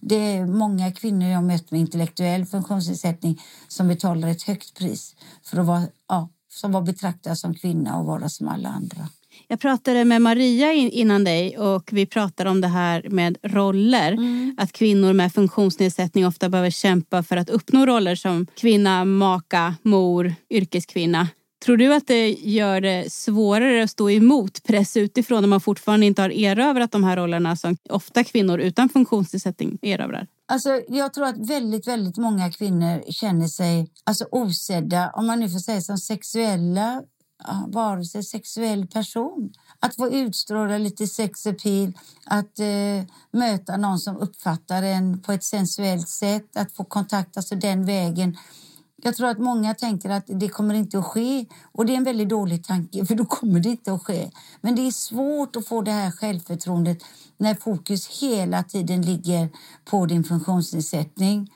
Det 0.00 0.36
är 0.36 0.46
många 0.46 0.92
kvinnor 0.92 1.28
jag 1.28 1.44
mött 1.44 1.70
med 1.70 1.80
intellektuell 1.80 2.46
funktionsnedsättning 2.46 3.42
som 3.68 3.88
betalar 3.88 4.28
ett 4.28 4.42
högt 4.42 4.78
pris 4.78 5.16
för 5.42 5.60
att 5.60 5.66
vara, 5.66 5.82
ja, 6.08 6.28
som 6.48 6.72
var 6.72 6.82
betraktad 6.82 7.38
som 7.38 7.54
kvinna 7.54 7.98
och 7.98 8.06
vara 8.06 8.28
som 8.28 8.48
alla 8.48 8.68
andra. 8.68 9.08
Jag 9.48 9.60
pratade 9.60 10.04
med 10.04 10.22
Maria 10.22 10.72
innan 10.72 11.24
dig 11.24 11.58
och 11.58 11.88
vi 11.92 12.06
pratade 12.06 12.50
om 12.50 12.60
det 12.60 12.68
här 12.68 13.06
med 13.10 13.38
roller. 13.42 14.12
Mm. 14.12 14.54
Att 14.58 14.72
kvinnor 14.72 15.12
med 15.12 15.32
funktionsnedsättning 15.32 16.26
ofta 16.26 16.48
behöver 16.48 16.70
kämpa 16.70 17.22
för 17.22 17.36
att 17.36 17.50
uppnå 17.50 17.86
roller 17.86 18.14
som 18.14 18.46
kvinna, 18.56 19.04
maka, 19.04 19.74
mor, 19.82 20.34
yrkeskvinna. 20.50 21.28
Tror 21.64 21.76
du 21.76 21.94
att 21.94 22.06
det 22.06 22.30
gör 22.30 22.80
det 22.80 23.12
svårare 23.12 23.82
att 23.82 23.90
stå 23.90 24.10
emot 24.10 24.62
press 24.62 24.96
utifrån 24.96 25.40
när 25.40 25.48
man 25.48 25.60
fortfarande 25.60 26.06
inte 26.06 26.22
har 26.22 26.30
erövrat 26.30 26.92
de 26.92 27.04
här 27.04 27.16
rollerna 27.16 27.56
som 27.56 27.76
ofta 27.90 28.24
kvinnor 28.24 28.58
utan 28.58 28.88
funktionsnedsättning 28.88 29.78
erövrar? 29.82 30.26
Alltså, 30.46 30.82
jag 30.88 31.14
tror 31.14 31.26
att 31.26 31.50
väldigt, 31.50 31.88
väldigt 31.88 32.16
många 32.16 32.52
kvinnor 32.52 33.02
känner 33.10 33.46
sig 33.46 33.90
alltså, 34.04 34.26
osedda, 34.30 35.10
om 35.14 35.26
man 35.26 35.40
nu 35.40 35.48
får 35.48 35.58
säga 35.58 35.80
som 35.80 35.98
sexuella 35.98 37.02
varelser, 37.66 38.22
sexuell 38.22 38.86
person. 38.86 39.52
Att 39.80 39.96
få 39.96 40.10
utstråla 40.10 40.78
lite 40.78 41.06
sex 41.06 41.46
appeal, 41.46 41.92
att 42.24 42.58
eh, 42.58 43.04
möta 43.30 43.76
någon 43.76 43.98
som 43.98 44.16
uppfattar 44.16 44.82
en 44.82 45.22
på 45.22 45.32
ett 45.32 45.44
sensuellt 45.44 46.08
sätt, 46.08 46.56
att 46.56 46.72
få 46.72 46.84
kontakt 46.84 47.36
alltså 47.36 47.54
den 47.54 47.86
vägen. 47.86 48.36
Jag 49.02 49.16
tror 49.16 49.28
att 49.28 49.38
många 49.38 49.74
tänker 49.74 50.10
att 50.10 50.24
det 50.26 50.48
kommer 50.48 50.74
inte 50.74 50.98
att 50.98 51.04
ske 51.04 51.46
och 51.72 51.86
det 51.86 51.92
är 51.92 51.96
en 51.96 52.04
väldigt 52.04 52.28
dålig 52.28 52.64
tanke 52.64 53.06
för 53.06 53.14
då 53.14 53.24
kommer 53.24 53.60
det 53.60 53.68
inte 53.68 53.92
att 53.92 54.02
ske. 54.02 54.30
Men 54.60 54.74
det 54.74 54.86
är 54.86 54.90
svårt 54.90 55.56
att 55.56 55.66
få 55.68 55.82
det 55.82 55.90
här 55.90 56.10
självförtroendet 56.10 56.98
när 57.36 57.54
fokus 57.54 58.22
hela 58.22 58.62
tiden 58.62 59.02
ligger 59.02 59.48
på 59.84 60.06
din 60.06 60.24
funktionsnedsättning 60.24 61.50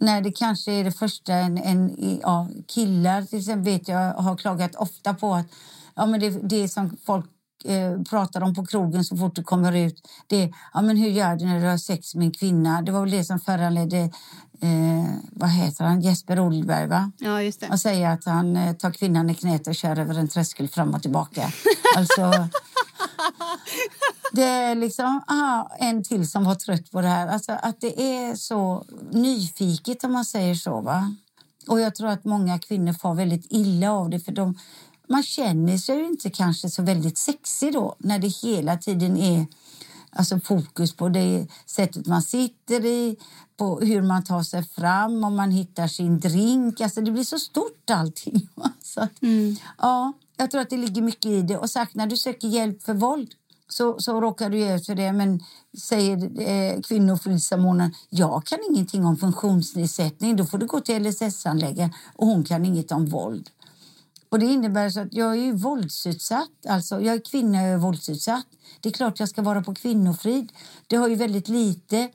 när 0.00 0.20
det 0.20 0.32
kanske 0.32 0.72
är 0.72 0.84
det 0.84 0.92
första 0.92 1.34
en, 1.34 1.58
en 1.58 1.96
ja, 2.22 2.48
killar 2.66 3.22
till 3.22 3.38
exempel 3.38 3.72
vet 3.72 3.88
jag 3.88 4.14
har 4.14 4.36
klagat 4.36 4.74
ofta 4.74 5.14
på 5.14 5.34
att 5.34 5.46
ja, 5.94 6.06
men 6.06 6.20
det, 6.20 6.30
det 6.30 6.68
som 6.68 6.96
folk 7.06 7.26
eh, 7.64 8.02
pratar 8.02 8.42
om 8.42 8.54
på 8.54 8.66
krogen 8.66 9.04
så 9.04 9.16
fort 9.16 9.36
det 9.36 9.42
kommer 9.42 9.72
ut 9.72 10.08
det 10.26 10.52
ja, 10.74 10.82
men 10.82 10.96
hur 10.96 11.08
gör 11.08 11.36
du 11.36 11.44
när 11.44 11.60
du 11.60 11.66
har 11.66 11.78
sex 11.78 12.14
med 12.14 12.24
en 12.24 12.32
kvinna? 12.32 12.82
Det 12.82 12.92
var 12.92 13.00
väl 13.00 13.10
det 13.10 13.24
som 13.24 13.40
föranledde 13.40 13.98
eh, 14.60 15.14
vad 15.30 15.50
heter 15.50 15.84
han? 15.84 16.00
Jesper 16.00 16.40
Oldberg 16.40 16.86
va? 16.86 17.12
Ja, 17.18 17.42
just 17.42 17.60
det. 17.60 17.68
Och 17.68 17.80
säger 17.80 18.10
att 18.10 18.24
han 18.24 18.56
eh, 18.56 18.72
tar 18.72 18.90
kvinnan 18.90 19.30
i 19.30 19.34
knät 19.34 19.66
och 19.66 19.74
kör 19.74 19.98
över 19.98 20.18
en 20.18 20.28
tröskel 20.28 20.68
fram 20.68 20.94
och 20.94 21.02
tillbaka. 21.02 21.52
alltså 21.96 22.48
det 24.32 24.42
är 24.42 24.74
liksom 24.74 25.20
aha, 25.28 25.70
en 25.78 26.04
till 26.04 26.30
som 26.30 26.44
var 26.44 26.54
trött 26.54 26.90
på 26.90 27.00
det 27.00 27.08
här. 27.08 27.28
Alltså 27.28 27.52
att 27.52 27.80
det 27.80 28.02
är 28.02 28.34
så 28.34 28.84
nyfiket 29.10 30.04
om 30.04 30.12
man 30.12 30.24
säger 30.24 30.54
så. 30.54 30.80
va. 30.80 31.14
Och 31.68 31.80
jag 31.80 31.94
tror 31.94 32.08
att 32.08 32.24
många 32.24 32.58
kvinnor 32.58 32.92
får 32.92 33.14
väldigt 33.14 33.46
illa 33.50 33.92
av 33.92 34.10
det 34.10 34.20
för 34.20 34.32
de, 34.32 34.58
man 35.10 35.22
känner 35.22 35.78
sig 35.78 36.04
inte 36.04 36.30
kanske 36.30 36.70
så 36.70 36.82
väldigt 36.82 37.18
sexig 37.18 37.72
då 37.72 37.94
när 37.98 38.18
det 38.18 38.28
hela 38.28 38.76
tiden 38.76 39.16
är 39.16 39.46
alltså 40.10 40.40
fokus 40.40 40.96
på 40.96 41.08
det 41.08 41.46
sättet 41.66 42.06
man 42.06 42.22
sitter 42.22 42.84
i, 42.84 43.16
på 43.56 43.80
hur 43.80 44.02
man 44.02 44.24
tar 44.24 44.42
sig 44.42 44.62
fram, 44.62 45.24
om 45.24 45.36
man 45.36 45.50
hittar 45.50 45.88
sin 45.88 46.20
drink. 46.20 46.80
Alltså 46.80 47.00
det 47.00 47.10
blir 47.10 47.24
så 47.24 47.38
stort 47.38 47.90
allting. 47.90 48.48
Så 48.82 49.00
att, 49.00 49.22
mm. 49.22 49.56
ja, 49.78 50.12
jag 50.36 50.50
tror 50.50 50.60
att 50.60 50.70
det 50.70 50.76
ligger 50.76 51.02
mycket 51.02 51.26
i 51.26 51.42
det. 51.42 51.56
Och 51.56 51.70
sagt 51.70 51.94
när 51.94 52.06
du 52.06 52.16
söker 52.16 52.48
hjälp 52.48 52.82
för 52.82 52.94
våld 52.94 53.34
så, 53.68 53.98
så 53.98 54.20
råkar 54.20 54.50
du 54.50 54.74
ut 54.74 54.86
för 54.86 54.94
det. 54.94 55.12
Men 55.12 55.40
säger 55.78 56.40
eh, 56.40 56.80
kvinnofridssamordnaren, 56.80 57.94
jag 58.08 58.46
kan 58.46 58.58
ingenting 58.70 59.06
om 59.06 59.16
funktionsnedsättning. 59.16 60.36
Då 60.36 60.44
får 60.46 60.58
du 60.58 60.66
gå 60.66 60.80
till 60.80 61.06
LSS-handläggaren 61.06 61.90
och 62.16 62.26
hon 62.26 62.44
kan 62.44 62.64
inget 62.64 62.92
om 62.92 63.06
våld. 63.06 63.50
Och 64.30 64.38
det 64.38 64.46
innebär 64.46 64.90
så 64.90 65.00
att 65.00 65.14
jag 65.14 65.30
är 65.30 65.44
ju 65.44 65.52
våldsutsatt. 65.52 66.66
Alltså, 66.68 67.00
jag 67.00 67.14
är 67.14 67.20
kvinna 67.30 67.62
och 67.62 67.68
är 67.68 67.76
våldsutsatt. 67.76 68.46
Det 68.80 68.88
är 68.88 68.92
klart 68.92 69.20
jag 69.20 69.28
ska 69.28 69.42
vara 69.42 69.62
på 69.62 69.74
kvinnofrid. 69.74 70.52
Det 70.86 70.96
har 70.96 71.08
ju 71.08 71.14
väldigt 71.14 71.48
lite... 71.48 72.10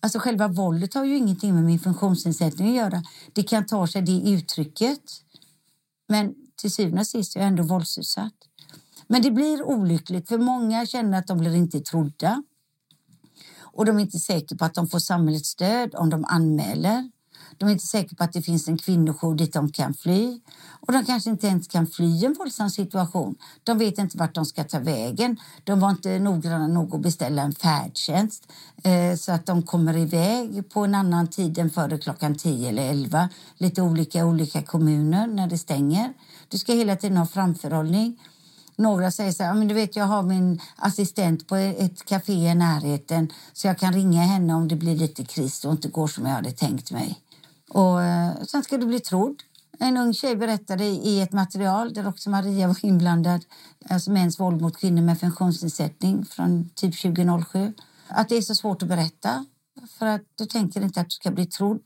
Alltså 0.00 0.18
själva 0.18 0.48
våldet 0.48 0.94
har 0.94 1.04
ju 1.04 1.16
ingenting 1.16 1.54
med 1.54 1.64
min 1.64 1.78
funktionsnedsättning 1.78 2.68
att 2.68 2.74
göra. 2.74 3.02
Det 3.32 3.42
kan 3.42 3.66
ta 3.66 3.86
sig 3.86 4.02
det 4.02 4.30
uttrycket. 4.30 5.00
Men 6.08 6.34
till 6.56 6.72
syvende 6.72 7.00
och 7.00 7.06
sist 7.06 7.36
är 7.36 7.40
jag 7.40 7.46
ändå 7.48 7.62
våldsutsatt. 7.62 8.34
Men 9.06 9.22
det 9.22 9.30
blir 9.30 9.62
olyckligt 9.62 10.28
för 10.28 10.38
många 10.38 10.86
känner 10.86 11.18
att 11.18 11.26
de 11.26 11.38
blir 11.38 11.54
inte 11.54 11.80
trodda. 11.80 12.42
Och 13.60 13.84
de 13.84 13.96
är 13.96 14.00
inte 14.00 14.18
säkra 14.18 14.58
på 14.58 14.64
att 14.64 14.74
de 14.74 14.88
får 14.88 14.98
samhällets 14.98 15.48
stöd 15.48 15.94
om 15.94 16.10
de 16.10 16.24
anmäler. 16.24 17.10
De 17.58 17.68
är 17.68 17.72
inte 17.72 17.86
säkra 17.86 18.16
på 18.16 18.24
att 18.24 18.32
det 18.32 18.42
finns 18.42 18.68
en 18.68 18.78
kvinnojour 18.78 19.34
dit 19.34 19.52
de 19.52 19.72
kan 19.72 19.94
fly. 19.94 20.40
Och 20.86 20.92
de 20.92 21.04
kanske 21.04 21.30
inte 21.30 21.46
ens 21.46 21.68
kan 21.68 21.86
fly 21.86 22.24
en 22.24 22.34
våldsam 22.38 22.70
situation. 22.70 23.34
De 23.64 23.78
vet 23.78 23.98
inte 23.98 24.18
vart 24.18 24.34
de 24.34 24.44
ska 24.44 24.64
ta 24.64 24.78
vägen. 24.78 25.36
De 25.64 25.80
var 25.80 25.90
inte 25.90 26.18
noggranna 26.18 26.66
nog 26.66 26.94
att 26.94 27.00
beställa 27.00 27.42
en 27.42 27.52
färdtjänst 27.52 28.52
eh, 28.82 29.16
så 29.16 29.32
att 29.32 29.46
de 29.46 29.62
kommer 29.62 29.96
iväg 29.96 30.70
på 30.70 30.80
en 30.80 30.94
annan 30.94 31.28
tid 31.28 31.58
än 31.58 31.70
före 31.70 31.98
klockan 31.98 32.34
10 32.34 32.68
eller 32.68 32.90
11. 32.90 33.28
Lite 33.56 33.82
olika 33.82 34.26
olika 34.26 34.62
kommuner 34.62 35.26
när 35.26 35.46
det 35.46 35.58
stänger. 35.58 36.12
Du 36.48 36.58
ska 36.58 36.72
hela 36.72 36.96
tiden 36.96 37.16
ha 37.16 37.26
framförhållning. 37.26 38.18
Några 38.76 39.10
säger 39.10 39.32
så 39.32 39.42
här, 39.42 39.54
men 39.54 39.68
du 39.68 39.74
vet 39.74 39.96
jag 39.96 40.04
har 40.04 40.22
min 40.22 40.60
assistent 40.76 41.46
på 41.46 41.56
ett 41.56 42.04
café 42.04 42.32
i 42.32 42.54
närheten 42.54 43.32
så 43.52 43.66
jag 43.66 43.78
kan 43.78 43.92
ringa 43.92 44.22
henne 44.22 44.54
om 44.54 44.68
det 44.68 44.76
blir 44.76 44.96
lite 44.96 45.24
kris 45.24 45.64
och 45.64 45.72
inte 45.72 45.88
går 45.88 46.06
som 46.06 46.26
jag 46.26 46.32
hade 46.32 46.52
tänkt 46.52 46.90
mig. 46.90 47.18
Och 47.70 48.02
eh, 48.02 48.42
sen 48.42 48.62
ska 48.62 48.78
du 48.78 48.86
bli 48.86 49.00
trodd. 49.00 49.42
En 49.78 49.96
ung 49.96 50.14
tjej 50.14 50.36
berättade 50.36 50.84
i 50.84 51.20
ett 51.20 51.32
material 51.32 51.94
där 51.94 52.08
också 52.08 52.30
Maria 52.30 52.66
var 52.66 52.84
inblandad, 52.84 53.44
alltså 53.90 54.10
mäns 54.10 54.40
våld 54.40 54.60
mot 54.60 54.76
kvinnor 54.76 55.02
med 55.02 55.20
funktionsnedsättning 55.20 56.24
från 56.24 56.70
typ 56.74 57.02
2007, 57.02 57.72
att 58.08 58.28
det 58.28 58.36
är 58.36 58.42
så 58.42 58.54
svårt 58.54 58.82
att 58.82 58.88
berätta 58.88 59.44
för 59.98 60.06
att 60.06 60.22
du 60.34 60.46
tänker 60.46 60.80
inte 60.80 61.00
att 61.00 61.10
du 61.10 61.14
ska 61.14 61.30
bli 61.30 61.46
trodd. 61.46 61.80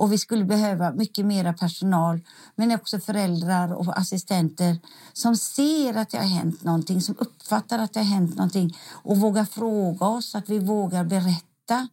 Och 0.00 0.12
vi 0.12 0.18
skulle 0.18 0.44
behöva 0.44 0.92
mycket 0.92 1.26
mera 1.26 1.52
personal, 1.52 2.20
men 2.56 2.72
också 2.72 3.00
föräldrar 3.00 3.72
och 3.72 3.98
assistenter 3.98 4.78
som 5.12 5.36
ser 5.36 5.96
att 5.96 6.10
det 6.10 6.18
har 6.18 6.24
hänt 6.24 6.64
någonting, 6.64 7.00
som 7.00 7.14
uppfattar 7.18 7.78
att 7.78 7.92
det 7.92 8.00
har 8.00 8.04
hänt 8.04 8.36
någonting 8.36 8.76
och 8.92 9.16
vågar 9.16 9.44
fråga 9.44 10.06
oss, 10.06 10.34
att 10.34 10.48
vi 10.48 10.58
vågar 10.58 11.04
berätta. 11.04 11.88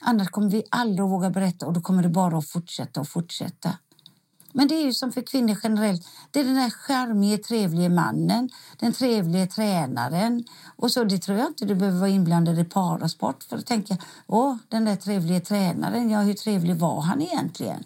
Annars 0.00 0.28
kommer 0.28 0.50
vi 0.50 0.62
aldrig 0.70 1.04
att 1.04 1.10
våga 1.10 1.30
berätta 1.30 1.66
och 1.66 1.72
då 1.72 1.80
kommer 1.80 2.02
det 2.02 2.08
bara 2.08 2.38
att 2.38 2.48
fortsätta 2.48 3.00
och 3.00 3.08
fortsätta. 3.08 3.78
Men 4.52 4.68
det 4.68 4.74
är 4.74 4.84
ju 4.84 4.92
som 4.92 5.12
för 5.12 5.22
kvinnor 5.22 5.58
generellt. 5.62 6.06
Det 6.30 6.40
är 6.40 6.44
den 6.44 6.54
där 6.54 6.70
charmige, 6.70 7.38
trevlige 7.38 7.88
mannen, 7.88 8.48
den 8.78 8.92
trevlige 8.92 9.46
tränaren. 9.46 10.44
Och 10.76 10.90
så, 10.90 11.04
det 11.04 11.18
tror 11.18 11.38
jag 11.38 11.46
inte 11.46 11.64
du 11.64 11.74
behöver 11.74 11.98
vara 11.98 12.10
inblandad 12.10 12.58
i 12.58 12.64
parasport 12.64 13.42
för 13.42 13.56
att 13.56 13.66
tänka, 13.66 13.96
åh, 14.26 14.56
den 14.68 14.84
där 14.84 14.96
trevlige 14.96 15.40
tränaren, 15.40 16.10
ja, 16.10 16.20
hur 16.20 16.34
trevlig 16.34 16.76
var 16.76 17.00
han 17.00 17.22
egentligen? 17.22 17.84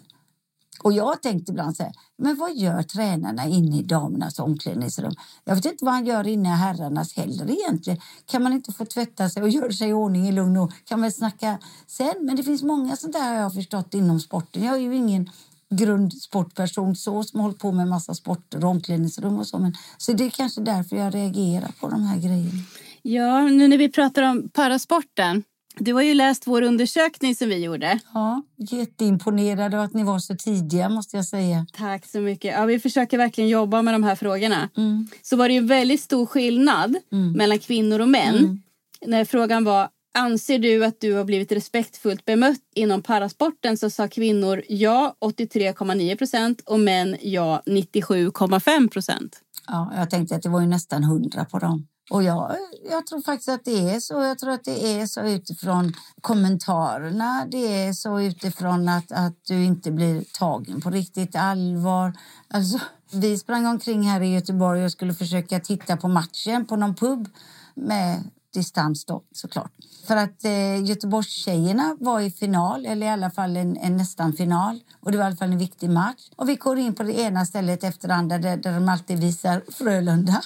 Och 0.85 0.93
jag 0.93 1.05
har 1.05 1.15
tänkt 1.15 1.49
ibland 1.49 1.77
så 1.77 1.83
här, 1.83 1.91
men 2.17 2.35
vad 2.35 2.55
gör 2.55 2.83
tränarna 2.83 3.45
inne 3.47 3.79
i 3.79 3.83
damernas 3.83 4.39
omklädningsrum? 4.39 5.13
Jag 5.43 5.55
vet 5.55 5.65
inte 5.65 5.85
vad 5.85 5.93
han 5.93 6.05
gör 6.05 6.27
inne 6.27 6.49
i 6.49 6.51
herrarnas 6.51 7.15
heller 7.15 7.49
egentligen. 7.51 7.99
Kan 8.25 8.43
man 8.43 8.53
inte 8.53 8.71
få 8.71 8.85
tvätta 8.85 9.29
sig 9.29 9.43
och 9.43 9.49
göra 9.57 9.71
sig 9.71 9.89
i 9.89 9.93
ordning 9.93 10.27
i 10.27 10.31
lugn 10.31 10.57
och 10.57 10.71
kan 10.83 10.99
man 10.99 11.11
snacka 11.11 11.57
sen? 11.87 12.13
Men 12.21 12.35
det 12.35 12.43
finns 12.43 12.63
många 12.63 12.95
sånt 12.95 13.13
där 13.13 13.33
har 13.33 13.41
jag 13.41 13.53
förstått 13.53 13.93
inom 13.93 14.19
sporten. 14.19 14.63
Jag 14.63 14.75
är 14.75 14.79
ju 14.79 14.95
ingen 14.95 15.29
grundsportperson 15.69 16.95
så 16.95 17.23
som 17.23 17.39
hållit 17.39 17.59
på 17.59 17.71
med 17.71 17.87
massa 17.87 18.13
sporter 18.13 18.65
och 18.65 18.69
omklädningsrum 18.69 19.39
och 19.39 19.47
så. 19.47 19.59
Men, 19.59 19.73
så 19.97 20.13
det 20.13 20.25
är 20.25 20.29
kanske 20.29 20.61
därför 20.61 20.95
jag 20.95 21.15
reagerar 21.15 21.71
på 21.79 21.89
de 21.89 22.03
här 22.03 22.17
grejerna. 22.17 22.63
Ja, 23.01 23.41
nu 23.41 23.67
när 23.67 23.77
vi 23.77 23.89
pratar 23.89 24.23
om 24.23 24.49
parasporten. 24.49 25.43
Du 25.77 25.93
har 25.93 26.01
ju 26.01 26.13
läst 26.13 26.47
vår 26.47 26.61
undersökning 26.61 27.35
som 27.35 27.49
vi 27.49 27.63
gjorde. 27.63 27.99
Ja, 28.13 28.41
jätteimponerad 28.57 29.73
av 29.73 29.81
att 29.81 29.93
ni 29.93 30.03
var 30.03 30.19
så 30.19 30.35
tidiga 30.35 30.89
måste 30.89 31.17
jag 31.17 31.25
säga. 31.25 31.65
Tack 31.73 32.05
så 32.05 32.19
mycket. 32.19 32.53
Ja, 32.57 32.65
vi 32.65 32.79
försöker 32.79 33.17
verkligen 33.17 33.49
jobba 33.49 33.81
med 33.81 33.93
de 33.93 34.03
här 34.03 34.15
frågorna. 34.15 34.69
Mm. 34.77 35.07
Så 35.21 35.35
var 35.35 35.47
det 35.47 35.53
ju 35.53 35.61
väldigt 35.61 36.01
stor 36.01 36.25
skillnad 36.25 36.95
mm. 37.11 37.31
mellan 37.31 37.59
kvinnor 37.59 37.99
och 37.99 38.09
män. 38.09 38.35
Mm. 38.35 38.61
När 39.05 39.25
frågan 39.25 39.63
var 39.63 39.89
Anser 40.17 40.59
du 40.59 40.85
att 40.85 41.01
du 41.01 41.13
har 41.13 41.23
blivit 41.23 41.51
respektfullt 41.51 42.25
bemött 42.25 42.61
inom 42.75 43.01
parasporten 43.01 43.77
så 43.77 43.89
sa 43.89 44.07
kvinnor 44.07 44.63
ja 44.69 45.15
83,9 45.21 46.17
procent 46.17 46.61
och 46.65 46.79
män 46.79 47.17
ja 47.21 47.61
97,5 47.65 48.89
procent. 48.89 49.39
Ja, 49.67 49.91
jag 49.95 50.09
tänkte 50.09 50.35
att 50.35 50.41
det 50.41 50.49
var 50.49 50.61
ju 50.61 50.67
nästan 50.67 51.03
100 51.03 51.45
på 51.45 51.59
dem. 51.59 51.87
Och 52.09 52.23
jag, 52.23 52.55
jag 52.89 53.07
tror 53.07 53.21
faktiskt 53.21 53.49
att 53.49 53.65
det 53.65 53.89
är 53.89 53.99
så. 53.99 54.13
Jag 54.13 54.39
tror 54.39 54.51
att 54.51 54.63
det 54.63 55.01
är 55.01 55.05
så 55.05 55.21
utifrån 55.21 55.93
kommentarerna. 56.21 57.45
Det 57.51 57.85
är 57.85 57.93
så 57.93 58.19
utifrån 58.19 58.89
att, 58.89 59.11
att 59.11 59.33
du 59.47 59.63
inte 59.63 59.91
blir 59.91 60.23
tagen 60.33 60.81
på 60.81 60.89
riktigt 60.89 61.35
allvar. 61.35 62.13
Alltså, 62.47 62.79
vi 63.11 63.37
sprang 63.37 63.65
omkring 63.65 64.03
här 64.03 64.21
i 64.21 64.33
Göteborg 64.33 64.85
och 64.85 64.91
skulle 64.91 65.13
försöka 65.13 65.59
titta 65.59 65.97
på 65.97 66.07
matchen 66.07 66.65
på 66.65 66.75
någon 66.75 66.95
pub 66.95 67.27
med 67.73 68.23
distans 68.53 69.05
då 69.05 69.23
såklart. 69.31 69.71
För 70.07 70.15
att 70.15 70.45
eh, 70.45 70.83
Göteborgstjejerna 70.83 71.97
var 71.99 72.21
i 72.21 72.31
final, 72.31 72.85
eller 72.85 73.07
i 73.07 73.09
alla 73.09 73.31
fall 73.31 73.57
en, 73.57 73.77
en, 73.77 73.97
nästan 73.97 74.33
final. 74.33 74.79
Och 74.99 75.11
det 75.11 75.17
var 75.17 75.25
i 75.25 75.27
alla 75.27 75.35
fall 75.35 75.51
en 75.51 75.57
viktig 75.57 75.89
match. 75.89 76.29
Och 76.35 76.49
vi 76.49 76.55
går 76.55 76.77
in 76.77 76.95
på 76.95 77.03
det 77.03 77.19
ena 77.19 77.45
stället 77.45 77.83
efter 77.83 78.07
det 78.07 78.13
andra 78.13 78.37
där, 78.37 78.57
där 78.57 78.73
de 78.73 78.89
alltid 78.89 79.19
visar 79.19 79.61
Frölunda 79.71 80.41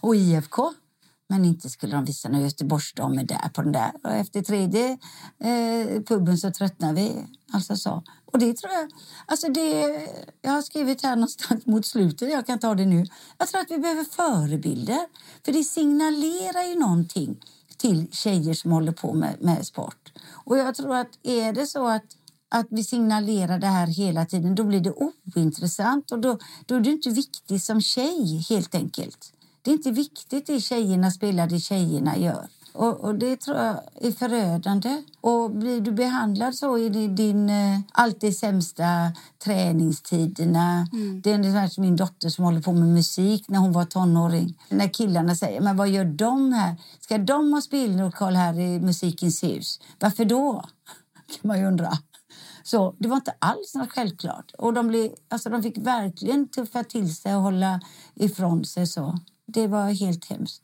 och 0.00 0.16
IFK. 0.16 0.72
Men 1.30 1.44
inte 1.44 1.70
skulle 1.70 1.96
de 1.96 2.04
visa 2.04 2.28
några 2.28 2.44
Göteborgsdamer 2.44 3.24
där 3.24 3.48
på 3.54 3.62
den 3.62 3.72
där. 3.72 3.92
Och 4.04 4.10
efter 4.10 4.42
tredje 4.42 4.98
eh, 5.38 6.02
puben 6.02 6.38
så 6.38 6.50
tröttnade 6.50 6.94
vi. 6.94 7.26
Alltså 7.52 7.76
så. 7.76 8.02
Och 8.24 8.38
det 8.38 8.56
tror 8.56 8.72
jag... 8.72 8.90
Alltså 9.26 9.48
det, 9.48 10.08
jag 10.42 10.50
har 10.50 10.62
skrivit 10.62 11.02
här 11.02 11.16
någonstans 11.16 11.66
mot 11.66 11.86
slutet, 11.86 12.32
jag 12.32 12.46
kan 12.46 12.58
ta 12.58 12.74
det 12.74 12.86
nu. 12.86 13.06
Jag 13.38 13.48
tror 13.48 13.60
att 13.60 13.70
vi 13.70 13.78
behöver 13.78 14.04
förebilder. 14.04 15.00
För 15.44 15.52
det 15.52 15.64
signalerar 15.64 16.62
ju 16.62 16.78
någonting 16.78 17.40
till 17.76 18.08
tjejer 18.12 18.54
som 18.54 18.70
håller 18.70 18.92
på 18.92 19.14
med, 19.14 19.36
med 19.40 19.66
sport. 19.66 20.12
Och 20.32 20.58
jag 20.58 20.74
tror 20.74 20.96
att 20.96 21.18
är 21.22 21.52
det 21.52 21.66
så 21.66 21.86
att 21.86 22.04
att 22.52 22.66
vi 22.70 22.84
signalerar 22.84 23.58
det 23.58 23.66
här 23.66 23.86
hela 23.86 24.26
tiden, 24.26 24.54
då 24.54 24.64
blir 24.64 24.80
det 24.80 24.92
ointressant 25.34 26.12
och 26.12 26.18
då, 26.18 26.38
då 26.66 26.74
är 26.74 26.80
du 26.80 26.90
inte 26.90 27.10
viktig 27.10 27.62
som 27.62 27.80
tjej 27.80 28.44
helt 28.48 28.74
enkelt. 28.74 29.32
Det 29.62 29.70
är 29.70 29.74
inte 29.74 29.90
viktigt 29.90 30.46
det 30.46 30.60
tjejerna 30.60 31.10
spelar, 31.10 31.46
det 31.46 31.58
tjejerna 31.58 32.16
gör. 32.16 32.48
Och, 32.72 33.00
och, 33.00 33.14
Det 33.14 33.36
tror 33.36 33.56
jag 33.56 33.80
är 33.94 34.12
förödande. 34.12 35.02
Och 35.20 35.50
Blir 35.50 35.80
du 35.80 35.92
behandlad 35.92 36.54
så 36.54 36.78
i 36.78 36.88
din, 36.88 37.14
din 37.14 37.50
eh, 37.50 37.80
alltid 37.92 38.36
sämsta 38.36 38.84
träningstiderna... 39.44 40.88
Mm. 40.92 41.20
Det 41.20 41.30
är 41.30 41.34
ungefär 41.34 41.68
som 41.68 41.82
min 41.82 41.96
dotter 41.96 42.28
som 42.28 42.44
håller 42.44 42.62
på 42.62 42.72
med 42.72 42.88
musik 42.88 43.48
när 43.48 43.58
hon 43.58 43.72
var 43.72 43.84
tonåring. 43.84 44.58
När 44.68 44.88
killarna 44.88 45.34
säger 45.34 45.60
men 45.60 45.76
vad 45.76 45.88
gör 45.88 46.04
de 46.04 46.52
här? 46.52 46.76
Ska 47.00 47.18
de 47.18 47.52
ha 47.52 47.60
spellokal 47.60 48.34
här 48.36 48.58
i 48.58 48.80
Musikens 48.80 49.42
hus? 49.42 49.80
Varför 49.98 50.24
då? 50.24 50.52
kan 51.26 51.48
man 51.48 51.58
ju 51.58 51.66
undra. 51.66 51.98
Så 52.62 52.94
det 52.98 53.08
var 53.08 53.16
inte 53.16 53.34
alls 53.38 53.74
något 53.74 53.90
självklart. 53.90 54.52
Och 54.58 54.74
de, 54.74 54.88
blev, 54.88 55.10
alltså 55.28 55.50
de 55.50 55.62
fick 55.62 55.78
verkligen 55.78 56.48
tuffa 56.48 56.84
till 56.84 57.16
sig 57.16 57.34
och 57.36 57.42
hålla 57.42 57.80
ifrån 58.14 58.64
sig. 58.64 58.86
så. 58.86 59.18
Det 59.52 59.66
var 59.66 59.90
helt 59.90 60.24
hemskt. 60.24 60.62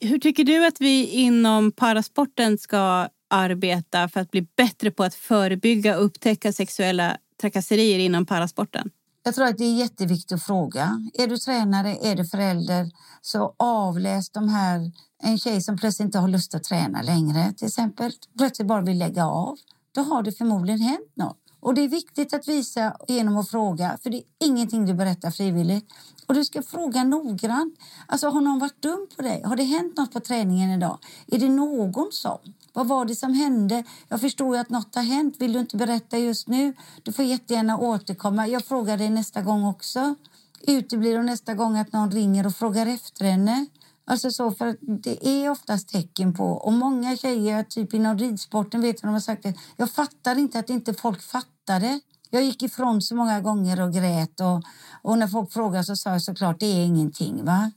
Hur 0.00 0.18
tycker 0.18 0.44
du 0.44 0.66
att 0.66 0.80
vi 0.80 1.06
inom 1.06 1.72
parasporten 1.72 2.58
ska 2.58 3.08
arbeta 3.30 4.08
för 4.08 4.20
att 4.20 4.30
bli 4.30 4.46
bättre 4.56 4.90
på 4.90 5.04
att 5.04 5.14
förebygga 5.14 5.98
och 5.98 6.04
upptäcka 6.04 6.52
sexuella 6.52 7.16
trakasserier 7.40 7.98
inom 7.98 8.26
parasporten? 8.26 8.90
Jag 9.22 9.34
tror 9.34 9.46
att 9.46 9.58
det 9.58 9.64
är 9.64 9.74
jätteviktigt 9.78 10.32
att 10.32 10.42
fråga. 10.42 11.10
Är 11.14 11.26
du 11.26 11.36
tränare, 11.36 11.96
är 12.02 12.16
du 12.16 12.24
förälder, 12.24 12.90
så 13.20 13.54
avläs 13.56 14.30
de 14.30 14.48
här... 14.48 14.92
En 15.22 15.38
tjej 15.38 15.60
som 15.60 15.78
plötsligt 15.78 16.04
inte 16.04 16.18
har 16.18 16.28
lust 16.28 16.54
att 16.54 16.64
träna 16.64 17.02
längre, 17.02 17.52
till 17.52 17.66
exempel, 17.66 18.12
plötsligt 18.38 18.68
bara 18.68 18.80
vill 18.82 18.98
lägga 18.98 19.26
av. 19.26 19.56
Då 19.92 20.00
har 20.00 20.22
det 20.22 20.32
förmodligen 20.32 20.80
hänt 20.80 21.12
något. 21.14 21.47
Och 21.60 21.74
det 21.74 21.80
är 21.84 21.88
viktigt 21.88 22.34
att 22.34 22.48
visa 22.48 22.96
genom 23.08 23.36
att 23.36 23.50
fråga, 23.50 23.98
för 24.02 24.10
det 24.10 24.16
är 24.16 24.24
ingenting 24.38 24.86
du 24.86 24.94
berättar 24.94 25.30
frivilligt. 25.30 25.92
Och 26.26 26.34
du 26.34 26.44
ska 26.44 26.62
fråga 26.62 27.04
noggrant. 27.04 27.74
Alltså, 28.06 28.28
har 28.28 28.40
någon 28.40 28.58
varit 28.58 28.82
dum 28.82 29.06
på 29.16 29.22
dig? 29.22 29.42
Har 29.42 29.56
det 29.56 29.62
hänt 29.62 29.96
något 29.96 30.12
på 30.12 30.20
träningen 30.20 30.70
idag? 30.70 30.98
Är 31.26 31.38
det 31.38 31.48
någon 31.48 32.12
som? 32.12 32.38
Vad 32.72 32.88
var 32.88 33.04
det 33.04 33.14
som 33.14 33.34
hände? 33.34 33.84
Jag 34.08 34.20
förstår 34.20 34.54
ju 34.54 34.60
att 34.60 34.70
något 34.70 34.94
har 34.94 35.02
hänt. 35.02 35.34
Vill 35.38 35.52
du 35.52 35.60
inte 35.60 35.76
berätta 35.76 36.18
just 36.18 36.48
nu? 36.48 36.74
Du 37.02 37.12
får 37.12 37.24
jättegärna 37.24 37.78
återkomma. 37.78 38.46
Jag 38.46 38.64
frågar 38.64 38.98
dig 38.98 39.10
nästa 39.10 39.42
gång 39.42 39.64
också. 39.64 40.14
Uteblir 40.60 41.16
hon 41.16 41.26
nästa 41.26 41.54
gång 41.54 41.78
att 41.78 41.92
någon 41.92 42.10
ringer 42.10 42.46
och 42.46 42.54
frågar 42.56 42.86
efter 42.86 43.24
henne? 43.24 43.66
Alltså 44.10 44.30
så, 44.30 44.50
för 44.50 44.76
det 45.02 45.28
är 45.28 45.50
oftast 45.50 45.88
tecken 45.88 46.34
på, 46.34 46.44
och 46.44 46.72
många 46.72 47.16
tjejer, 47.16 47.62
typ 47.62 47.94
inom 47.94 48.18
ridsporten, 48.18 48.80
vet 48.80 49.02
de 49.02 49.12
har 49.12 49.20
sagt 49.20 49.42
det. 49.42 49.54
Jag 49.76 49.90
fattar 49.90 50.38
inte 50.38 50.58
att 50.58 50.70
inte 50.70 50.94
folk 50.94 51.22
fattar 51.22 51.80
det. 51.80 52.00
Jag 52.30 52.44
gick 52.44 52.62
ifrån 52.62 53.02
så 53.02 53.14
många 53.14 53.40
gånger 53.40 53.80
och 53.80 53.92
grät 53.92 54.40
och, 54.40 54.62
och 55.02 55.18
när 55.18 55.28
folk 55.28 55.52
frågade 55.52 55.84
så 55.84 55.96
sa 55.96 56.10
jag 56.10 56.22
såklart 56.22 56.60
det 56.60 56.66
är 56.66 56.84
ingenting. 56.84 57.44
va? 57.44 57.70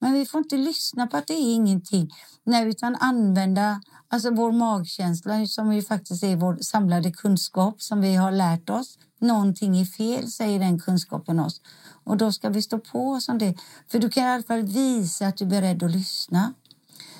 Men 0.00 0.12
vi 0.12 0.26
får 0.26 0.38
inte 0.38 0.56
lyssna 0.56 1.06
på 1.06 1.16
att 1.16 1.26
det 1.26 1.34
är 1.34 1.54
ingenting. 1.54 2.10
Nej, 2.44 2.68
utan 2.68 2.96
använda 3.00 3.80
alltså 4.08 4.30
vår 4.30 4.52
magkänsla 4.52 5.46
som 5.46 5.72
ju 5.72 5.82
faktiskt 5.82 6.24
är 6.24 6.36
vår 6.36 6.58
samlade 6.60 7.10
kunskap 7.12 7.82
som 7.82 8.00
vi 8.00 8.14
har 8.14 8.32
lärt 8.32 8.70
oss. 8.70 8.98
Någonting 9.20 9.80
är 9.80 9.84
fel, 9.84 10.30
säger 10.30 10.58
den 10.58 10.80
kunskapen 10.80 11.40
oss. 11.40 11.60
Och 12.04 12.16
då 12.16 12.32
ska 12.32 12.48
vi 12.48 12.62
stå 12.62 12.78
på 12.78 13.20
som 13.20 13.38
det. 13.38 13.54
För 13.88 13.98
du 13.98 14.08
kan 14.08 14.24
i 14.24 14.26
alla 14.26 14.42
fall 14.42 14.62
visa 14.62 15.26
att 15.26 15.36
du 15.36 15.44
är 15.44 15.48
beredd 15.48 15.82
att 15.82 15.90
lyssna. 15.90 16.54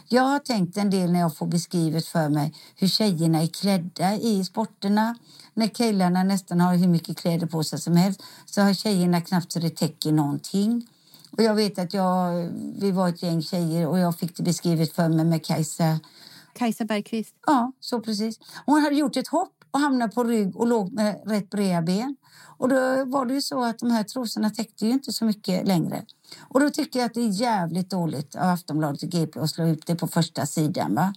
Jag 0.08 0.22
har 0.22 0.38
tänkt 0.38 0.76
en 0.76 0.90
del 0.90 1.12
när 1.12 1.20
jag 1.20 1.36
får 1.36 1.46
beskrivet 1.46 2.06
för 2.06 2.28
mig 2.28 2.54
hur 2.76 2.88
tjejerna 2.88 3.42
är 3.42 3.46
klädda 3.46 4.14
i 4.14 4.44
sporterna. 4.44 5.16
När 5.54 5.68
killarna 5.68 6.22
nästan 6.24 6.60
har 6.60 6.76
hur 6.76 6.88
mycket 6.88 7.16
kläder 7.16 7.46
på 7.46 7.64
sig 7.64 7.80
som 7.80 7.96
helst 7.96 8.22
så 8.46 8.60
har 8.60 8.74
tjejerna 8.74 9.20
knappt 9.20 9.52
så 9.52 9.58
det 9.58 9.70
täcker 9.70 10.12
någonting. 10.12 10.86
Och 11.30 11.42
jag 11.42 11.54
vet 11.54 11.78
att 11.78 11.94
jag, 11.94 12.48
vi 12.78 12.90
var 12.90 13.08
ett 13.08 13.22
gäng 13.22 13.42
tjejer 13.42 13.86
och 13.86 13.98
jag 13.98 14.18
fick 14.18 14.36
det 14.36 14.42
beskrivet 14.42 14.92
för 14.92 15.08
mig 15.08 15.24
med 15.24 15.44
Kajsa 15.44 16.00
Kajsa 16.52 16.84
Bergqvist. 16.84 17.34
Ja, 17.46 17.72
så 17.80 18.00
precis. 18.00 18.40
Hon 18.66 18.82
hade 18.82 18.96
gjort 18.96 19.16
ett 19.16 19.28
hopp 19.28 19.61
och 19.72 19.80
hamnade 19.80 20.12
på 20.12 20.24
rygg 20.24 20.56
och 20.56 20.66
låg 20.66 20.92
med 20.92 21.22
rätt 21.26 21.50
breda 21.50 21.82
ben. 21.82 22.16
Och 22.56 22.68
då 22.68 23.04
var 23.04 23.26
det 23.26 23.34
ju 23.34 23.42
så 23.42 23.64
att 23.64 23.78
de 23.78 23.90
här 23.90 24.04
trosorna 24.04 24.50
täckte 24.50 24.86
ju 24.86 24.92
inte 24.92 25.12
så 25.12 25.24
mycket 25.24 25.66
längre. 25.66 26.04
Och 26.40 26.60
då 26.60 26.70
tycker 26.70 26.98
jag 26.98 27.06
att 27.06 27.14
det 27.14 27.20
är 27.20 27.28
jävligt 27.28 27.90
dåligt 27.90 28.34
av 28.34 28.48
Aftonbladet 28.48 29.02
och 29.02 29.08
GP 29.08 29.40
att 29.40 29.50
slå 29.50 29.66
ut 29.66 29.86
det 29.86 29.94
på 29.94 30.06
första 30.06 30.46
sidan. 30.46 30.94
Va? 30.94 31.14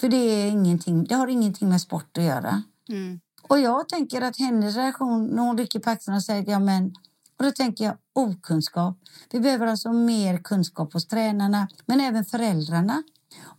För 0.00 0.08
det, 0.08 0.16
är 0.16 0.50
ingenting, 0.50 1.04
det 1.04 1.14
har 1.14 1.26
ingenting 1.26 1.68
med 1.68 1.80
sport 1.80 2.18
att 2.18 2.24
göra. 2.24 2.62
Mm. 2.88 3.20
Och 3.48 3.58
jag 3.58 3.88
tänker 3.88 4.22
att 4.22 4.38
hennes 4.38 4.76
reaktion 4.76 5.26
när 5.26 5.42
hon 5.42 5.58
rycker 5.58 5.78
på 5.78 5.90
axlarna 5.90 6.16
och 6.16 6.24
säger 6.24 6.50
ja 6.50 6.58
men 6.58 6.94
och 7.38 7.44
då 7.44 7.50
tänker 7.50 7.84
jag 7.84 7.96
okunskap. 8.12 8.98
Vi 9.30 9.40
behöver 9.40 9.66
alltså 9.66 9.92
mer 9.92 10.38
kunskap 10.38 10.92
hos 10.92 11.06
tränarna, 11.06 11.68
men 11.86 12.00
även 12.00 12.24
föräldrarna 12.24 13.02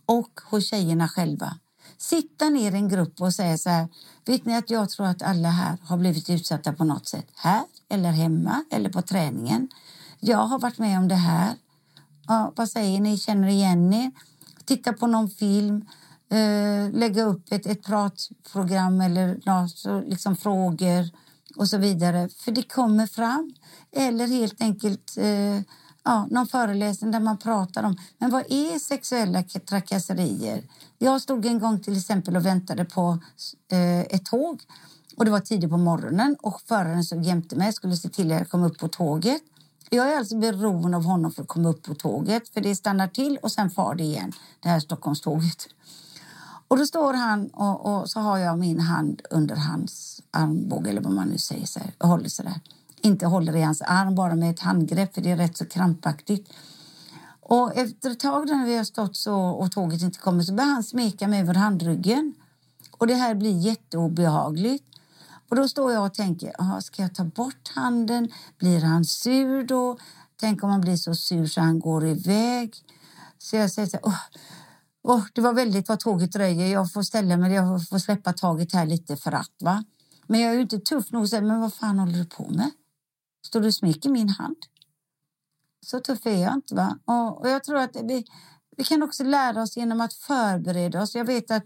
och 0.06 0.40
hos 0.50 0.70
tjejerna 0.70 1.08
själva. 1.08 1.56
Sitta 2.00 2.48
ner 2.48 2.72
i 2.72 2.74
en 2.74 2.88
grupp 2.88 3.20
och 3.20 3.34
säga 3.34 3.58
så 3.58 3.70
här, 3.70 3.88
vet 4.24 4.44
ni 4.44 4.56
att 4.56 4.70
jag 4.70 4.90
tror 4.90 5.06
att 5.06 5.22
alla 5.22 5.48
här 5.48 5.78
har 5.82 5.96
blivit 5.96 6.30
utsatta 6.30 6.72
på 6.72 6.84
något 6.84 7.08
sätt. 7.08 7.26
Här 7.34 7.62
eller 7.88 8.10
hemma 8.10 8.64
eller 8.70 8.90
på 8.90 9.02
träningen. 9.02 9.68
Jag 10.20 10.38
har 10.38 10.58
varit 10.58 10.78
med 10.78 10.98
om 10.98 11.08
det 11.08 11.14
här. 11.14 11.54
Ja, 12.26 12.52
vad 12.56 12.68
säger 12.68 13.00
ni? 13.00 13.18
Känner 13.18 13.48
igen 13.48 13.94
er? 13.94 14.10
Titta 14.64 14.92
på 14.92 15.06
någon 15.06 15.30
film. 15.30 15.86
Eh, 16.30 16.92
lägga 16.92 17.22
upp 17.22 17.52
ett, 17.52 17.66
ett 17.66 17.82
pratprogram 17.82 19.00
eller 19.00 19.40
något, 19.46 20.08
liksom 20.08 20.36
frågor 20.36 21.10
och 21.56 21.68
så 21.68 21.78
vidare. 21.78 22.28
För 22.28 22.52
det 22.52 22.62
kommer 22.62 23.06
fram. 23.06 23.54
Eller 23.92 24.26
helt 24.26 24.62
enkelt 24.62 25.16
eh, 25.16 25.60
ja, 26.10 26.26
någon 26.30 26.46
föreläsning 26.46 27.10
där 27.10 27.20
man 27.20 27.38
pratar 27.38 27.82
om 27.82 27.96
men 28.18 28.30
vad 28.30 28.44
är 28.48 28.78
sexuella 28.78 29.42
trakasserier. 29.42 30.62
Jag 30.98 31.20
stod 31.20 31.46
en 31.46 31.58
gång 31.58 31.80
till 31.80 31.96
exempel 31.96 32.36
och 32.36 32.46
väntade 32.46 32.84
på 32.84 33.18
eh, 33.72 34.00
ett 34.00 34.24
tåg 34.24 34.62
och 35.16 35.24
det 35.24 35.30
var 35.30 35.40
tidigt 35.40 35.70
på 35.70 35.76
morgonen 35.76 36.36
och 36.42 36.60
föraren 36.60 37.04
såg 37.04 37.22
jämte 37.22 37.56
mig 37.56 37.72
skulle 37.72 37.96
se 37.96 38.08
till 38.08 38.32
att 38.32 38.38
jag 38.38 38.50
kom 38.50 38.62
upp 38.62 38.78
på 38.78 38.88
tåget. 38.88 39.42
Jag 39.90 40.12
är 40.12 40.18
alltså 40.18 40.36
beroende 40.36 40.96
av 40.96 41.04
honom 41.04 41.32
för 41.32 41.42
att 41.42 41.48
komma 41.48 41.68
upp 41.68 41.82
på 41.82 41.94
tåget 41.94 42.48
för 42.48 42.60
det 42.60 42.76
stannar 42.76 43.08
till 43.08 43.38
och 43.42 43.52
sen 43.52 43.70
far 43.70 43.94
det 43.94 44.04
igen, 44.04 44.32
det 44.60 44.68
här 44.68 44.80
Stockholmståget. 44.80 45.66
Och 46.68 46.78
då 46.78 46.86
står 46.86 47.14
han 47.14 47.48
och, 47.48 47.86
och, 47.86 48.10
så 48.10 48.20
har 48.20 48.38
jag 48.38 48.58
min 48.58 48.80
hand 48.80 49.22
under 49.30 49.56
hans 49.56 50.22
armbåge 50.30 50.90
eller 50.90 51.00
vad 51.00 51.12
man 51.12 51.28
nu 51.28 51.38
säger 51.38 51.66
så 51.66 51.80
här, 51.80 51.92
och 51.98 52.08
håller 52.08 52.28
sig 52.28 52.44
där. 52.44 52.60
Inte 53.02 53.26
håller 53.26 53.56
i 53.56 53.62
hans 53.62 53.82
arm 53.82 54.14
bara 54.14 54.34
med 54.34 54.50
ett 54.50 54.60
handgrepp 54.60 55.14
för 55.14 55.20
det 55.20 55.30
är 55.30 55.36
rätt 55.36 55.56
så 55.56 55.66
krampaktigt. 55.66 56.52
Och 57.40 57.76
efter 57.76 58.10
ett 58.10 58.20
tag 58.20 58.46
när 58.48 58.66
vi 58.66 58.76
har 58.76 58.84
stått 58.84 59.16
så 59.16 59.36
och 59.36 59.72
tåget 59.72 60.02
inte 60.02 60.18
kommer 60.18 60.42
så 60.42 60.54
börjar 60.54 60.70
han 60.70 60.84
smeka 60.84 61.28
mig 61.28 61.40
över 61.40 61.54
handryggen. 61.54 62.34
Och 62.90 63.06
det 63.06 63.14
här 63.14 63.34
blir 63.34 63.58
jätteobehagligt. 63.58 64.84
Och 65.48 65.56
då 65.56 65.68
står 65.68 65.92
jag 65.92 66.06
och 66.06 66.14
tänker, 66.14 66.80
ska 66.80 67.02
jag 67.02 67.14
ta 67.14 67.24
bort 67.24 67.68
handen? 67.74 68.28
Blir 68.58 68.80
han 68.80 69.04
sur 69.04 69.64
då? 69.64 69.98
Tänk 70.40 70.64
om 70.64 70.70
han 70.70 70.80
blir 70.80 70.96
så 70.96 71.14
sur 71.14 71.46
så 71.46 71.60
han 71.60 71.80
går 71.80 72.06
iväg. 72.06 72.74
Så 73.38 73.56
jag 73.56 73.70
säger 73.70 73.88
så 73.88 73.96
här, 73.96 74.14
oh, 75.02 75.24
det 75.32 75.40
var 75.40 75.52
väldigt 75.52 75.88
vad 75.88 76.00
tåget 76.00 76.32
dröjer. 76.32 76.66
Jag 76.66 76.92
får 76.92 77.02
ställa 77.02 77.36
mig, 77.36 77.52
jag 77.52 77.88
får 77.88 77.98
släppa 77.98 78.32
taget 78.32 78.72
här 78.72 78.86
lite 78.86 79.16
för 79.16 79.32
att 79.32 79.52
va. 79.60 79.84
Men 80.26 80.40
jag 80.40 80.50
är 80.50 80.54
ju 80.54 80.62
inte 80.62 80.78
tuff 80.78 81.12
nog 81.12 81.22
att 81.22 81.30
säga, 81.30 81.42
men 81.42 81.60
vad 81.60 81.74
fan 81.74 81.98
håller 81.98 82.18
du 82.18 82.24
på 82.24 82.48
med? 82.50 82.70
Står 83.50 83.60
du 83.60 83.66
och 83.66 83.74
smeker 83.74 84.10
min 84.10 84.28
hand? 84.28 84.56
Så 85.86 86.00
tuff 86.00 86.26
är 86.26 86.42
jag 86.42 86.54
inte. 86.54 86.74
va? 86.74 86.98
Och, 87.04 87.40
och 87.40 87.48
jag 87.48 87.64
tror 87.64 87.76
att 87.76 87.96
vi, 88.02 88.24
vi 88.76 88.84
kan 88.84 89.02
också 89.02 89.24
lära 89.24 89.62
oss 89.62 89.76
genom 89.76 90.00
att 90.00 90.12
förbereda 90.12 91.02
oss. 91.02 91.14
Jag 91.14 91.24
vet 91.24 91.50
att 91.50 91.64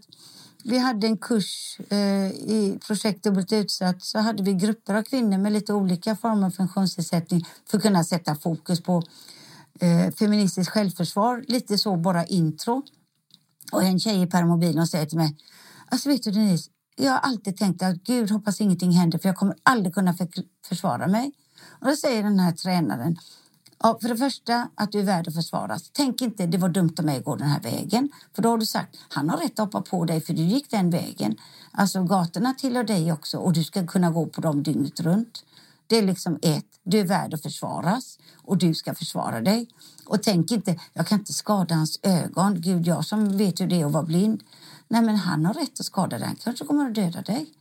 vi 0.63 0.77
hade 0.77 1.07
en 1.07 1.17
kurs 1.17 1.79
eh, 1.89 2.27
i 2.27 2.79
projekt 2.87 3.23
Dubbelt 3.23 3.53
utsatt. 3.53 4.03
Så 4.03 4.19
hade 4.19 4.43
vi 4.43 4.53
grupper 4.53 4.95
av 4.95 5.03
kvinnor 5.03 5.37
med 5.37 5.51
lite 5.51 5.73
olika 5.73 6.15
former 6.15 6.47
av 6.47 6.51
funktionsnedsättning 6.51 7.45
för 7.69 7.77
att 7.77 7.83
kunna 7.83 8.03
sätta 8.03 8.35
fokus 8.35 8.81
på 8.81 9.03
eh, 9.79 10.11
feministiskt 10.11 10.71
självförsvar. 10.73 11.45
Lite 11.47 11.77
så 11.77 11.95
bara 11.95 12.25
intro. 12.25 12.83
Och 13.71 13.83
en 13.83 13.99
tjej 13.99 14.21
i 14.21 14.27
permobilen 14.27 14.87
säger 14.87 15.05
till 15.05 15.17
mig, 15.17 15.37
alltså 15.87 16.09
vet 16.09 16.23
du 16.23 16.31
Denise, 16.31 16.69
jag 16.95 17.11
har 17.11 17.19
alltid 17.19 17.57
tänkt 17.57 17.83
att 17.83 17.95
gud 17.95 18.31
hoppas 18.31 18.61
ingenting 18.61 18.91
händer 18.91 19.19
för 19.19 19.29
jag 19.29 19.35
kommer 19.35 19.55
aldrig 19.63 19.93
kunna 19.95 20.13
för 20.13 20.27
försvara 20.67 21.07
mig. 21.07 21.31
Och 21.79 21.87
då 21.87 21.95
säger 21.95 22.23
den 22.23 22.39
här 22.39 22.51
tränaren, 22.51 23.17
ja, 23.79 23.97
för 24.01 24.09
det 24.09 24.17
första 24.17 24.69
att 24.75 24.91
du 24.91 24.99
är 24.99 25.03
värd 25.03 25.27
att 25.27 25.35
försvaras. 25.35 25.89
Tänk 25.93 26.21
inte 26.21 26.45
det 26.45 26.57
var 26.57 26.69
dumt 26.69 26.93
av 26.99 27.05
mig 27.05 27.17
att 27.17 27.25
gå 27.25 27.35
den 27.35 27.47
här 27.47 27.61
vägen. 27.61 28.09
För 28.33 28.41
då 28.41 28.49
har 28.49 28.57
du 28.57 28.65
sagt, 28.65 28.97
han 29.09 29.29
har 29.29 29.37
rätt 29.37 29.59
att 29.59 29.73
hoppa 29.73 29.81
på 29.81 30.05
dig 30.05 30.21
för 30.21 30.33
du 30.33 30.41
gick 30.41 30.71
den 30.71 30.89
vägen. 30.89 31.35
Alltså 31.71 32.03
gatorna 32.03 32.53
tillhör 32.53 32.83
dig 32.83 33.11
också 33.11 33.37
och 33.37 33.53
du 33.53 33.63
ska 33.63 33.87
kunna 33.87 34.11
gå 34.11 34.25
på 34.25 34.41
dem 34.41 34.63
dygnet 34.63 34.99
runt. 34.99 35.43
Det 35.87 35.97
är 35.97 36.01
liksom 36.01 36.39
ett, 36.41 36.65
du 36.83 36.99
är 36.99 37.05
värd 37.05 37.33
att 37.33 37.41
försvaras 37.41 38.19
och 38.35 38.57
du 38.57 38.73
ska 38.73 38.95
försvara 38.95 39.41
dig. 39.41 39.69
Och 40.05 40.23
tänk 40.23 40.51
inte, 40.51 40.79
jag 40.93 41.07
kan 41.07 41.19
inte 41.19 41.33
skada 41.33 41.75
hans 41.75 41.99
ögon. 42.03 42.61
Gud, 42.61 42.87
jag 42.87 43.05
som 43.05 43.37
vet 43.37 43.61
hur 43.61 43.67
det 43.67 43.81
är 43.81 43.85
att 43.85 43.91
vara 43.91 44.03
blind. 44.03 44.43
Nej, 44.87 45.01
men 45.01 45.15
han 45.15 45.45
har 45.45 45.53
rätt 45.53 45.79
att 45.79 45.85
skada 45.85 46.17
dig. 46.17 46.27
Han 46.27 46.35
kanske 46.35 46.65
kommer 46.65 46.87
att 46.89 46.95
döda 46.95 47.21
dig. 47.21 47.53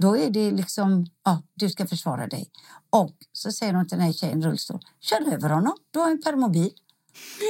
Då 0.00 0.16
är 0.16 0.30
det 0.30 0.50
liksom, 0.50 1.06
ja, 1.24 1.42
du 1.54 1.68
ska 1.68 1.86
försvara 1.86 2.26
dig. 2.26 2.50
Och 2.90 3.16
så 3.32 3.52
säger 3.52 3.74
hon 3.74 3.88
till 3.88 3.98
den 3.98 4.06
här 4.06 4.12
tjejen 4.12 4.42
i 4.42 4.46
rullstol, 4.46 4.80
kör 5.00 5.32
över 5.32 5.50
honom, 5.50 5.76
du 5.90 5.98
har 5.98 6.10
en 6.10 6.22
permobil. 6.22 6.70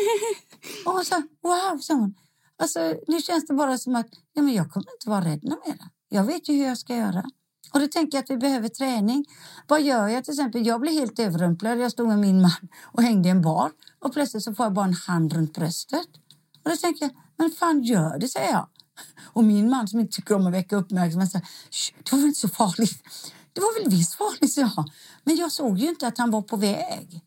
och 0.86 0.92
hon 0.92 1.04
sa, 1.04 1.22
wow, 1.42 1.78
sa 1.78 1.94
hon. 1.94 2.14
Alltså, 2.58 2.94
nu 3.08 3.22
känns 3.22 3.46
det 3.46 3.54
bara 3.54 3.78
som 3.78 3.96
att 3.96 4.06
ja, 4.32 4.42
men 4.42 4.54
jag 4.54 4.70
kommer 4.70 4.92
inte 4.92 5.08
vara 5.08 5.24
rädd 5.24 5.44
mer. 5.44 5.78
Jag 6.08 6.24
vet 6.24 6.48
ju 6.48 6.54
hur 6.54 6.64
jag 6.66 6.78
ska 6.78 6.96
göra. 6.96 7.24
Och 7.72 7.80
då 7.80 7.86
tänker 7.86 8.18
jag 8.18 8.24
att 8.24 8.30
vi 8.30 8.36
behöver 8.36 8.68
träning. 8.68 9.24
Vad 9.68 9.82
gör 9.82 10.08
jag 10.08 10.24
till 10.24 10.34
exempel? 10.34 10.66
Jag 10.66 10.80
blev 10.80 10.94
helt 10.94 11.18
överrumplad. 11.18 11.78
Jag 11.78 11.92
stod 11.92 12.08
med 12.08 12.18
min 12.18 12.42
man 12.42 12.68
och 12.82 13.02
hängde 13.02 13.28
i 13.28 13.30
en 13.30 13.42
bar 13.42 13.70
och 13.98 14.12
plötsligt 14.12 14.42
så 14.42 14.54
får 14.54 14.66
jag 14.66 14.72
bara 14.72 14.84
en 14.84 14.94
hand 14.94 15.32
runt 15.32 15.54
bröstet. 15.54 16.08
Och 16.64 16.70
då 16.70 16.76
tänker 16.76 17.04
jag, 17.04 17.12
men 17.36 17.50
fan 17.50 17.82
gör 17.82 18.18
det, 18.18 18.28
säger 18.28 18.52
jag. 18.52 18.68
Och 19.32 19.44
min 19.44 19.70
man 19.70 19.88
som 19.88 20.00
inte 20.00 20.16
tycker 20.16 20.34
om 20.34 20.46
att 20.46 20.52
väcka 20.52 20.76
uppmärksamhet 20.76 21.30
säger, 21.30 21.46
det 22.04 22.12
var 22.12 22.18
väl 22.18 22.28
inte 22.28 22.40
så 22.40 22.48
farligt. 22.48 23.02
Det 23.52 23.60
var 23.60 23.82
väl 23.82 23.90
visst 23.90 24.14
farligt, 24.14 24.52
sa 24.52 24.60
jag. 24.60 24.90
Men 25.24 25.36
jag 25.36 25.52
såg 25.52 25.78
ju 25.78 25.88
inte 25.88 26.06
att 26.06 26.18
han 26.18 26.30
var 26.30 26.42
på 26.42 26.56
väg. 26.56 27.22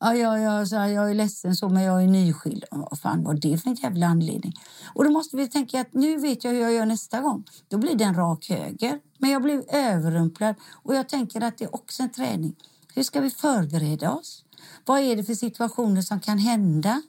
Ja, 0.00 0.14
ja, 0.14 0.38
ja, 0.38 0.66
så 0.66 0.74
jag 0.74 1.10
är 1.10 1.14
ledsen 1.14 1.56
så, 1.56 1.68
men 1.68 1.82
jag 1.82 2.02
är 2.02 2.06
nyskild. 2.06 2.64
Vad 2.70 3.00
fan 3.00 3.24
var 3.24 3.34
det 3.34 3.58
för 3.58 3.70
en 3.70 3.74
jävla 3.74 4.06
anledning? 4.06 4.52
Och 4.94 5.04
då 5.04 5.10
måste 5.10 5.36
vi 5.36 5.48
tänka 5.48 5.80
att 5.80 5.94
nu 5.94 6.16
vet 6.16 6.44
jag 6.44 6.52
hur 6.52 6.60
jag 6.60 6.72
gör 6.72 6.86
nästa 6.86 7.20
gång. 7.20 7.44
Då 7.68 7.78
blir 7.78 7.94
det 7.94 8.04
en 8.04 8.14
rak 8.14 8.48
höger. 8.48 9.00
Men 9.18 9.30
jag 9.30 9.42
blev 9.42 9.64
överrumplad 9.68 10.54
och 10.82 10.94
jag 10.94 11.08
tänker 11.08 11.40
att 11.40 11.58
det 11.58 11.64
är 11.64 11.74
också 11.74 12.02
en 12.02 12.10
träning. 12.10 12.54
Hur 12.94 13.02
ska 13.02 13.20
vi 13.20 13.30
förbereda 13.30 14.12
oss? 14.12 14.44
Vad 14.84 15.00
är 15.00 15.16
det 15.16 15.24
för 15.24 15.34
situationer 15.34 16.02
som 16.02 16.20
kan 16.20 16.38
hända? 16.38 17.02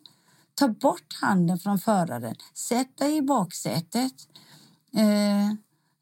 Ta 0.59 0.67
bort 0.67 1.17
handen 1.21 1.59
från 1.59 1.79
föraren. 1.79 2.35
Sätt 2.53 2.97
dig 2.97 3.17
i 3.17 3.21
baksätet. 3.21 4.13
Eh, 4.93 5.49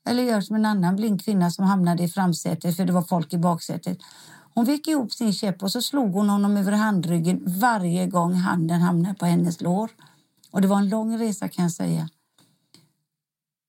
eller 0.10 0.24
gör 0.24 0.42
som 0.42 0.56
en 0.56 0.66
annan 0.66 0.96
blind 0.96 1.26
kvinna 1.26 1.52
som 1.52 1.66
hamnade 1.66 2.04
i 2.04 2.08
framsätet 2.08 2.76
för 2.76 2.86
det 2.86 2.94
var 2.94 3.02
folk 3.02 3.34
i 3.34 3.38
baksätet. 3.38 3.98
Hon 4.54 4.66
vek 4.66 4.88
ihop 4.88 5.14
sin 5.14 5.34
käpp 5.34 5.64
och 5.64 5.72
så 5.72 5.82
slog 5.82 6.14
hon 6.14 6.30
honom 6.30 6.58
över 6.58 6.72
handryggen 6.72 7.44
varje 7.60 8.08
gång 8.08 8.34
handen 8.34 8.82
hamnade 8.82 9.16
på 9.16 9.26
hennes 9.26 9.62
lår. 9.62 9.92
Och 10.52 10.62
det 10.62 10.68
var 10.68 10.78
en 10.78 10.90
lång 10.90 11.18
resa 11.18 11.48
kan 11.48 11.64
jag 11.64 11.72
säga. 11.72 12.10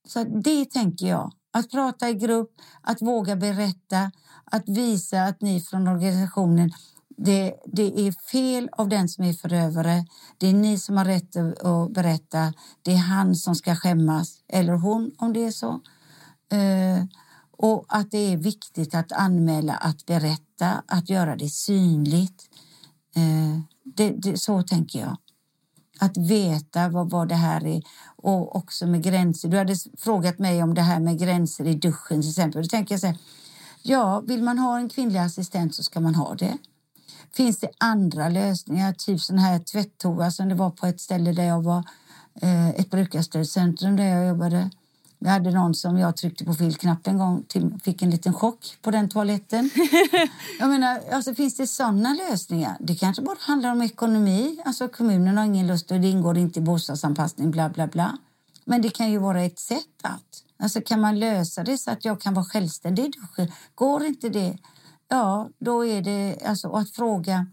Så 0.09 0.25
det 0.25 0.65
tänker 0.65 1.07
jag. 1.07 1.33
Att 1.51 1.71
prata 1.71 2.09
i 2.09 2.15
grupp, 2.15 2.51
att 2.81 3.03
våga 3.03 3.37
berätta, 3.37 4.11
att 4.45 4.69
visa 4.69 5.23
att 5.23 5.41
ni 5.41 5.61
från 5.61 5.89
organisationen 5.89 6.73
det, 7.19 7.55
det 7.67 8.07
är 8.07 8.13
fel 8.31 8.69
av 8.73 8.89
den 8.89 9.09
som 9.09 9.25
är 9.25 9.33
förövare. 9.33 10.05
Det 10.39 10.47
är 10.49 10.53
ni 10.53 10.79
som 10.79 10.97
har 10.97 11.05
rätt 11.05 11.37
att 11.37 11.93
berätta. 11.93 12.53
Det 12.83 12.93
är 12.93 12.97
han 12.97 13.35
som 13.35 13.55
ska 13.55 13.77
skämmas, 13.77 14.43
eller 14.49 14.73
hon 14.73 15.11
om 15.19 15.33
det 15.33 15.45
är 15.45 15.51
så. 15.51 15.81
Eh, 16.53 17.05
och 17.51 17.85
att 17.89 18.11
det 18.11 18.33
är 18.33 18.37
viktigt 18.37 18.95
att 18.95 19.13
anmäla, 19.13 19.75
att 19.75 20.07
berätta, 20.07 20.83
att 20.87 21.11
göra 21.11 21.37
det 21.37 21.49
synligt. 21.49 22.45
Eh, 23.17 23.61
det, 23.85 24.11
det, 24.11 24.39
så 24.39 24.63
tänker 24.63 24.99
jag. 24.99 25.17
Att 26.01 26.17
veta 26.17 26.89
vad, 26.89 27.11
vad 27.11 27.29
det 27.29 27.35
här 27.35 27.67
är 27.67 27.83
och 28.17 28.57
också 28.57 28.87
med 28.87 29.03
gränser. 29.03 29.49
Du 29.49 29.59
hade 29.59 29.77
frågat 29.99 30.39
mig 30.39 30.63
om 30.63 30.75
det 30.75 30.83
här 30.83 31.01
med 31.01 31.19
gränser 31.19 31.67
i 31.67 31.75
duschen 31.75 32.21
till 32.23 32.31
exempel. 32.31 32.63
Då 32.63 32.69
tänker 32.69 32.95
jag 32.95 33.01
så 33.01 33.07
här, 33.07 33.19
ja, 33.83 34.21
vill 34.21 34.43
man 34.43 34.59
ha 34.59 34.79
en 34.79 34.89
kvinnlig 34.89 35.19
assistent 35.19 35.75
så 35.75 35.83
ska 35.83 36.01
man 36.01 36.15
ha 36.15 36.35
det. 36.35 36.59
Finns 37.37 37.59
det 37.59 37.71
andra 37.79 38.29
lösningar, 38.29 38.93
typ 38.93 39.21
sån 39.21 39.39
här 39.39 39.59
tvättoa 39.59 40.31
som 40.31 40.49
det 40.49 40.55
var 40.55 40.71
på 40.71 40.87
ett 40.87 41.01
ställe 41.01 41.33
där 41.33 41.45
jag 41.45 41.63
var, 41.63 41.85
eh, 42.43 42.69
ett 42.69 42.91
brukarstödscentrum 42.91 43.97
där 43.97 44.05
jag 44.05 44.29
jobbade. 44.29 44.71
Vi 45.21 45.29
hade 45.29 45.51
någon 45.51 45.75
som 45.75 45.99
jag 45.99 46.17
tryckte 46.17 46.45
på 46.45 46.55
fel 46.55 46.75
knapp 46.75 47.07
en 47.07 47.19
gång 47.19 47.43
till, 47.49 47.81
fick 47.85 48.03
en 48.03 48.11
liten 48.11 48.35
chock 48.35 48.77
på 48.83 48.91
den 48.91 49.09
toaletten. 49.09 49.71
jag 50.59 50.69
menar, 50.69 51.01
alltså, 51.13 51.35
finns 51.35 51.57
det 51.57 51.67
sådana 51.67 52.15
lösningar? 52.15 52.77
Det 52.81 52.95
kanske 52.95 53.23
bara 53.23 53.37
handlar 53.41 53.73
om 53.73 53.83
ekonomi. 53.83 54.59
Alltså 54.65 54.89
kommunen 54.89 55.37
har 55.37 55.45
ingen 55.45 55.67
lust 55.67 55.91
och 55.91 56.01
det 56.01 56.09
ingår 56.09 56.39
inte 56.39 56.59
i 56.59 56.63
bostadsanpassning, 56.63 57.51
bla 57.51 57.69
bla 57.69 57.87
bla. 57.87 58.19
Men 58.65 58.83
det 58.83 58.91
kan 58.91 59.11
ju 59.11 59.19
vara 59.19 59.43
ett 59.43 59.59
sätt 59.59 60.03
att. 60.03 60.45
Alltså 60.59 60.81
kan 60.81 61.01
man 61.01 61.19
lösa 61.19 61.65
det 61.65 61.79
så 61.79 61.91
att 61.91 62.05
jag 62.05 62.21
kan 62.21 62.35
vara 62.35 62.45
självständig 62.45 63.05
i 63.05 63.09
duschen? 63.09 63.53
Går 63.75 64.05
inte 64.05 64.29
det? 64.29 64.59
Ja, 65.09 65.51
då 65.59 65.85
är 65.85 66.03
det 66.03 66.39
alltså 66.45 66.73
att 66.73 66.91
fråga. 66.91 67.47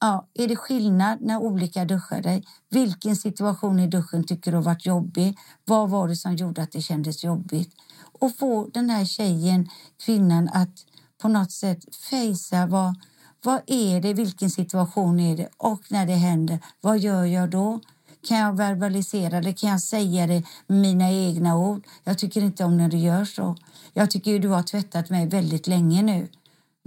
Ja, 0.00 0.28
är 0.34 0.48
det 0.48 0.56
skillnad 0.56 1.18
när 1.20 1.38
olika 1.38 1.84
duschar 1.84 2.22
dig? 2.22 2.44
Vilken 2.70 3.16
situation 3.16 3.80
i 3.80 3.86
duschen 3.86 4.24
tycker 4.24 4.50
du 4.50 4.56
har 4.56 4.64
varit 4.64 4.86
jobbig? 4.86 5.38
Vad 5.64 5.90
var 5.90 6.08
det 6.08 6.16
som 6.16 6.36
gjorde 6.36 6.62
att 6.62 6.72
det 6.72 6.82
kändes 6.82 7.24
jobbigt? 7.24 7.74
Och 8.20 8.36
få 8.36 8.68
den 8.74 8.90
här 8.90 9.04
tjejen, 9.04 9.68
kvinnan, 10.04 10.48
att 10.52 10.86
på 11.22 11.28
något 11.28 11.52
sätt 11.52 11.94
fejsa 12.10 12.66
vad, 12.66 12.94
vad 13.42 13.60
är 13.66 14.00
det, 14.00 14.14
vilken 14.14 14.50
situation 14.50 15.20
är 15.20 15.36
det 15.36 15.48
och 15.56 15.82
när 15.90 16.06
det 16.06 16.14
händer, 16.14 16.58
vad 16.80 16.98
gör 16.98 17.24
jag 17.24 17.50
då? 17.50 17.80
Kan 18.28 18.38
jag 18.38 18.56
verbalisera 18.56 19.40
det? 19.40 19.52
Kan 19.52 19.70
jag 19.70 19.80
säga 19.80 20.26
det 20.26 20.42
med 20.66 20.78
mina 20.78 21.10
egna 21.10 21.58
ord? 21.58 21.86
Jag 22.04 22.18
tycker 22.18 22.40
inte 22.42 22.64
om 22.64 22.76
när 22.76 22.88
du 22.88 22.96
gör 22.96 23.24
så. 23.24 23.56
Jag 23.92 24.10
tycker 24.10 24.38
du 24.38 24.48
har 24.48 24.62
tvättat 24.62 25.10
mig 25.10 25.26
väldigt 25.26 25.66
länge 25.66 26.02
nu. 26.02 26.28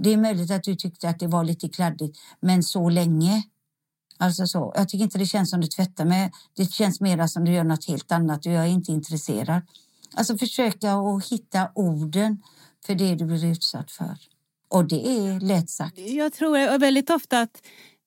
Det 0.02 0.12
är 0.12 0.16
möjligt 0.16 0.50
att 0.50 0.62
du 0.62 0.74
tyckte 0.74 1.08
att 1.08 1.18
det 1.18 1.26
var 1.26 1.44
lite 1.44 1.68
kladdigt, 1.68 2.18
men 2.40 2.62
så 2.62 2.88
länge. 2.88 3.42
Alltså 4.18 4.46
så. 4.46 4.72
Jag 4.76 4.88
tycker 4.88 5.04
inte 5.04 5.18
det 5.18 5.26
känns 5.26 5.50
som 5.50 5.60
du 5.60 5.66
tvättar 5.66 6.04
mig. 6.04 6.32
Det 6.56 6.72
känns 6.72 7.00
mer 7.00 7.26
som 7.26 7.44
du 7.44 7.52
gör 7.52 7.64
något 7.64 7.88
helt 7.88 8.12
annat 8.12 8.46
och 8.46 8.52
jag 8.52 8.64
är 8.64 8.68
inte 8.68 8.92
intresserad. 8.92 9.62
Alltså 10.14 10.38
försöka 10.38 10.92
att 10.92 11.26
hitta 11.28 11.70
orden 11.74 12.42
för 12.86 12.94
det 12.94 13.14
du 13.14 13.24
blir 13.24 13.44
utsatt 13.44 13.90
för. 13.90 14.16
Och 14.68 14.84
det 14.88 15.08
är 15.08 15.40
lätt 15.40 15.70
sagt. 15.70 15.98
Jag 15.98 16.32
tror 16.32 16.78
väldigt 16.78 17.10
ofta 17.10 17.40
att 17.40 17.62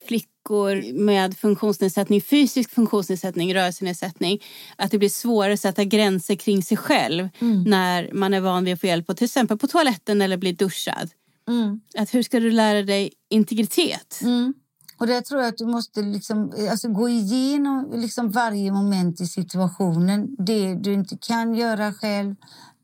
flickor 0.08 0.94
med 0.94 1.38
funktionsnedsättning, 1.38 2.22
fysisk 2.22 2.72
funktionsnedsättning, 2.72 3.56
rörelsenedsättning, 3.56 4.44
att 4.76 4.92
det 4.92 4.98
blir 4.98 5.10
svårare 5.10 5.54
att 5.54 5.60
sätta 5.60 5.84
gränser 5.84 6.36
kring 6.36 6.64
sig 6.64 6.78
själv 6.78 7.30
mm. 7.40 7.64
när 7.64 8.10
man 8.14 8.34
är 8.34 8.42
van 8.42 8.66
vid 8.66 8.74
att 8.74 8.82
få 8.82 8.88
hjälp 8.88 9.08
på, 9.08 9.14
till 9.14 9.26
exempel 9.26 9.58
på 9.58 9.68
toaletten 9.68 10.22
eller 10.22 10.38
bli 10.38 10.52
duschad. 10.52 11.10
Mm. 11.48 11.82
Att 11.98 12.14
hur 12.14 12.24
ska 12.24 12.40
du 12.40 12.52
lära 12.52 12.82
dig 12.82 13.14
integritet? 13.30 14.20
Mm. 14.22 14.54
Och 14.98 15.08
där 15.08 15.22
tror 15.22 15.42
jag 15.42 15.50
att 15.50 15.58
du 15.58 15.66
måste 15.66 16.02
liksom, 16.02 16.54
alltså 16.72 16.88
gå 16.88 17.10
igenom 17.10 17.92
liksom 17.94 18.32
varje 18.32 18.72
moment 18.72 19.22
i 19.22 19.28
situationen. 19.28 20.36
Det 20.40 20.76
du 20.76 20.94
inte 20.94 21.18
kan 21.18 21.56
göra 21.56 21.94
själv. 21.94 22.36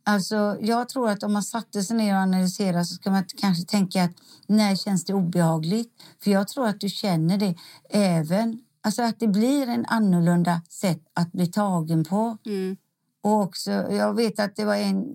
Alltså, 0.04 0.58
jag 0.62 0.90
tror 0.90 1.10
att 1.10 1.24
om 1.24 1.34
man 1.34 1.44
satte 1.44 1.84
sig 1.84 1.98
ner 1.98 2.14
och 2.14 2.22
analyserade 2.22 2.86
så 2.86 2.96
ska 2.96 3.12
man 3.12 3.24
kanske 3.38 3.66
tänka 3.66 4.04
att 4.04 4.12
när 4.48 4.76
känns 4.76 5.06
det 5.06 5.14
obehagligt? 5.14 5.94
För 6.24 6.32
jag 6.32 6.48
tror 6.48 6.68
att 6.68 6.80
du 6.80 6.90
känner 6.90 7.38
det 7.38 7.56
även, 7.90 8.60
alltså 8.82 9.02
att 9.02 9.20
det 9.20 9.28
blir 9.28 9.68
en 9.68 9.86
annorlunda 9.86 10.62
sätt 10.70 11.02
att 11.14 11.32
bli 11.32 11.48
tagen 11.48 12.04
på. 12.04 12.38
Mm. 12.46 12.78
Och 13.22 13.42
också, 13.42 13.72
jag 13.72 14.14
vet 14.16 14.40
att 14.40 14.56
det 14.56 14.66
var 14.66 14.76
en 14.76 15.06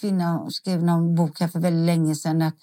kvinna 0.00 0.38
som 0.38 0.50
skrev 0.50 0.82
någon 0.82 1.14
bok 1.14 1.40
här 1.40 1.48
för 1.48 1.60
väldigt 1.60 1.86
länge 1.86 2.14
sedan 2.14 2.42
att 2.42 2.54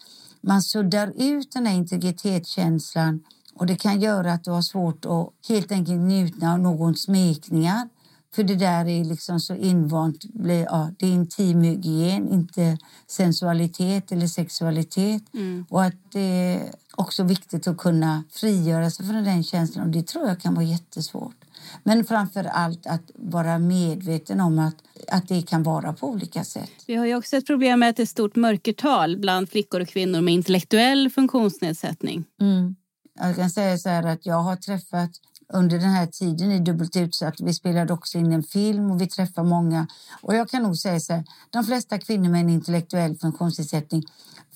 man 0.42 0.62
suddar 0.62 1.14
ut 1.16 1.52
den 1.52 1.66
här 1.66 1.76
integritetskänslan 1.76 3.24
och 3.56 3.66
det 3.66 3.76
kan 3.76 4.02
göra 4.02 4.34
att 4.34 4.44
du 4.44 4.52
har 4.52 4.62
svårt 4.62 5.06
att 5.06 5.50
helt 5.50 5.72
enkelt 5.72 6.00
njuta 6.00 6.52
av 6.52 6.60
någons 6.60 7.02
smekningar. 7.02 7.90
För 8.36 8.44
det 8.44 8.56
där 8.56 8.88
är 8.88 9.04
liksom 9.04 9.40
så 9.40 9.56
invant. 9.56 10.26
Ja, 10.44 10.90
det 10.98 11.06
är 11.06 11.12
intimhygien, 11.12 12.34
inte 12.34 12.78
sensualitet 13.08 14.12
eller 14.12 14.28
sexualitet. 14.28 15.24
Mm. 15.34 15.66
Och 15.70 15.84
att 15.84 16.12
det 16.12 16.20
är 16.20 16.72
också 16.96 17.24
viktigt 17.24 17.68
att 17.68 17.78
kunna 17.78 18.24
frigöra 18.32 18.92
sig 18.92 19.06
från 19.06 19.24
den 19.24 19.44
känslan. 19.44 19.86
Och 19.86 19.92
det 19.92 20.08
tror 20.08 20.28
jag 20.28 20.40
kan 20.40 20.54
vara 20.54 20.66
jättesvårt. 20.66 21.36
Men 21.84 22.06
framför 22.06 22.44
allt 22.44 22.88
att 22.88 23.12
vara 23.16 23.60
medveten 23.60 24.42
om 24.42 24.60
att, 24.60 24.76
att 25.08 25.28
det 25.28 25.42
kan 25.42 25.64
vara 25.64 25.94
på 25.94 26.08
olika 26.08 26.44
sätt. 26.44 26.72
Vi 26.88 26.96
har 26.96 27.06
ju 27.06 27.16
också 27.16 27.38
ett 27.38 27.48
problem 27.48 27.80
med 27.80 27.90
att 27.90 27.96
det 27.96 28.04
är 28.04 28.06
stort 28.08 28.36
mörkertal 28.36 29.18
bland 29.18 29.50
flickor 29.50 29.82
och 29.82 29.88
kvinnor 29.88 30.22
med 30.22 30.34
intellektuell 30.34 31.10
funktionsnedsättning. 31.10 32.26
Mm. 32.42 32.76
Jag 33.20 33.36
kan 33.36 33.50
säga 33.50 33.78
så 33.78 33.90
här 33.90 34.04
att 34.04 34.26
jag 34.26 34.42
har 34.42 34.56
träffat 34.56 35.12
under 35.54 35.80
den 35.80 35.90
här 35.90 36.08
tiden 36.08 36.52
i 36.52 36.60
Dubbelt 36.60 36.96
utsatt. 36.96 37.36
Vi 37.40 37.54
spelade 37.54 37.94
också 37.94 38.18
in 38.18 38.32
en 38.32 38.44
film 38.44 38.92
och 38.92 39.02
vi 39.02 39.08
träffar 39.08 39.44
många. 39.44 39.88
Och 40.22 40.36
jag 40.36 40.50
kan 40.50 40.64
nog 40.64 40.78
säga 40.78 41.00
så 41.00 41.14
här, 41.14 41.24
de 41.50 41.64
flesta 41.64 41.98
kvinnor 41.98 42.30
med 42.30 42.42
en 42.42 42.50
intellektuell 42.50 43.16
funktionsnedsättning 43.16 44.04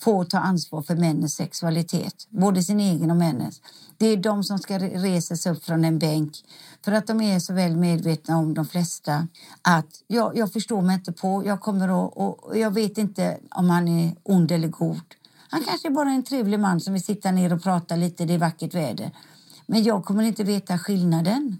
får 0.02 0.24
ta 0.24 0.38
ansvar 0.38 0.82
för 0.82 0.96
männens 0.96 1.34
sexualitet, 1.34 2.26
både 2.28 2.62
sin 2.62 2.80
egen 2.80 3.10
och 3.10 3.16
männens. 3.16 3.60
Det 3.96 4.06
är 4.06 4.16
de 4.16 4.44
som 4.44 4.58
ska 4.58 4.78
resa 4.78 5.36
sig 5.36 5.52
upp 5.52 5.64
från 5.64 5.84
en 5.84 5.98
bänk 5.98 6.36
för 6.84 6.92
att 6.92 7.06
de 7.06 7.20
är 7.20 7.38
så 7.38 7.52
väl 7.52 7.76
medvetna 7.76 8.38
om 8.38 8.54
de 8.54 8.66
flesta 8.66 9.28
att 9.62 9.86
jag, 10.06 10.36
jag 10.36 10.52
förstår 10.52 10.82
mig 10.82 10.94
inte 10.94 11.12
på, 11.12 11.42
jag 11.46 11.60
kommer 11.60 11.90
och, 11.90 12.18
och 12.18 12.58
jag 12.58 12.70
vet 12.70 12.98
inte 12.98 13.38
om 13.50 13.70
han 13.70 13.88
är 13.88 14.16
ond 14.22 14.52
eller 14.52 14.68
god. 14.68 15.14
Han 15.48 15.62
kanske 15.64 15.90
bara 15.90 16.10
är 16.10 16.14
en 16.14 16.22
trevlig 16.22 16.60
man 16.60 16.80
som 16.80 16.92
vill 16.92 17.04
sitta 17.04 17.32
ner 17.32 17.52
och 17.52 17.62
prata 17.62 17.96
lite, 17.96 18.24
det 18.24 18.34
är 18.34 18.38
vackert 18.38 18.74
väder. 18.74 19.10
Men 19.66 19.82
jag 19.82 20.04
kommer 20.04 20.22
inte 20.22 20.44
veta 20.44 20.78
skillnaden 20.78 21.58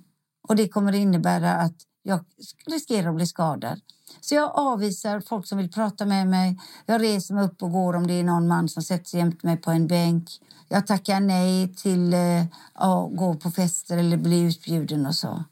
och 0.49 0.57
det 0.57 0.69
kommer 0.69 0.93
innebära 0.93 1.53
att 1.53 1.77
jag 2.03 2.25
riskerar 2.67 3.09
att 3.09 3.17
bli 3.17 3.27
skadad. 3.27 3.81
Så 4.21 4.35
jag 4.35 4.51
avvisar 4.55 5.21
folk 5.21 5.47
som 5.47 5.59
vill 5.59 5.73
prata 5.73 6.07
med 6.07 6.27
mig. 6.29 6.61
Jag 6.87 7.03
reser 7.03 7.35
mig 7.35 7.45
upp 7.45 7.63
och 7.63 7.73
går 7.73 7.97
om 7.97 8.07
det 8.07 8.13
är 8.13 8.25
någon 8.25 8.49
man 8.49 8.69
som 8.69 8.83
sätter 8.83 9.05
sig 9.05 9.21
jämte 9.21 9.47
mig 9.47 9.57
på 9.57 9.71
en 9.71 9.87
bänk. 9.87 10.29
Jag 10.69 10.87
tackar 10.87 11.21
nej 11.21 11.75
till 11.75 12.15
eh, 12.15 12.45
att 12.73 13.17
gå 13.17 13.35
på 13.35 13.51
fester 13.51 13.99
eller 13.99 14.17
bli 14.17 14.41
utbjuden 14.41 15.07
och 15.07 15.15
så. 15.15 15.45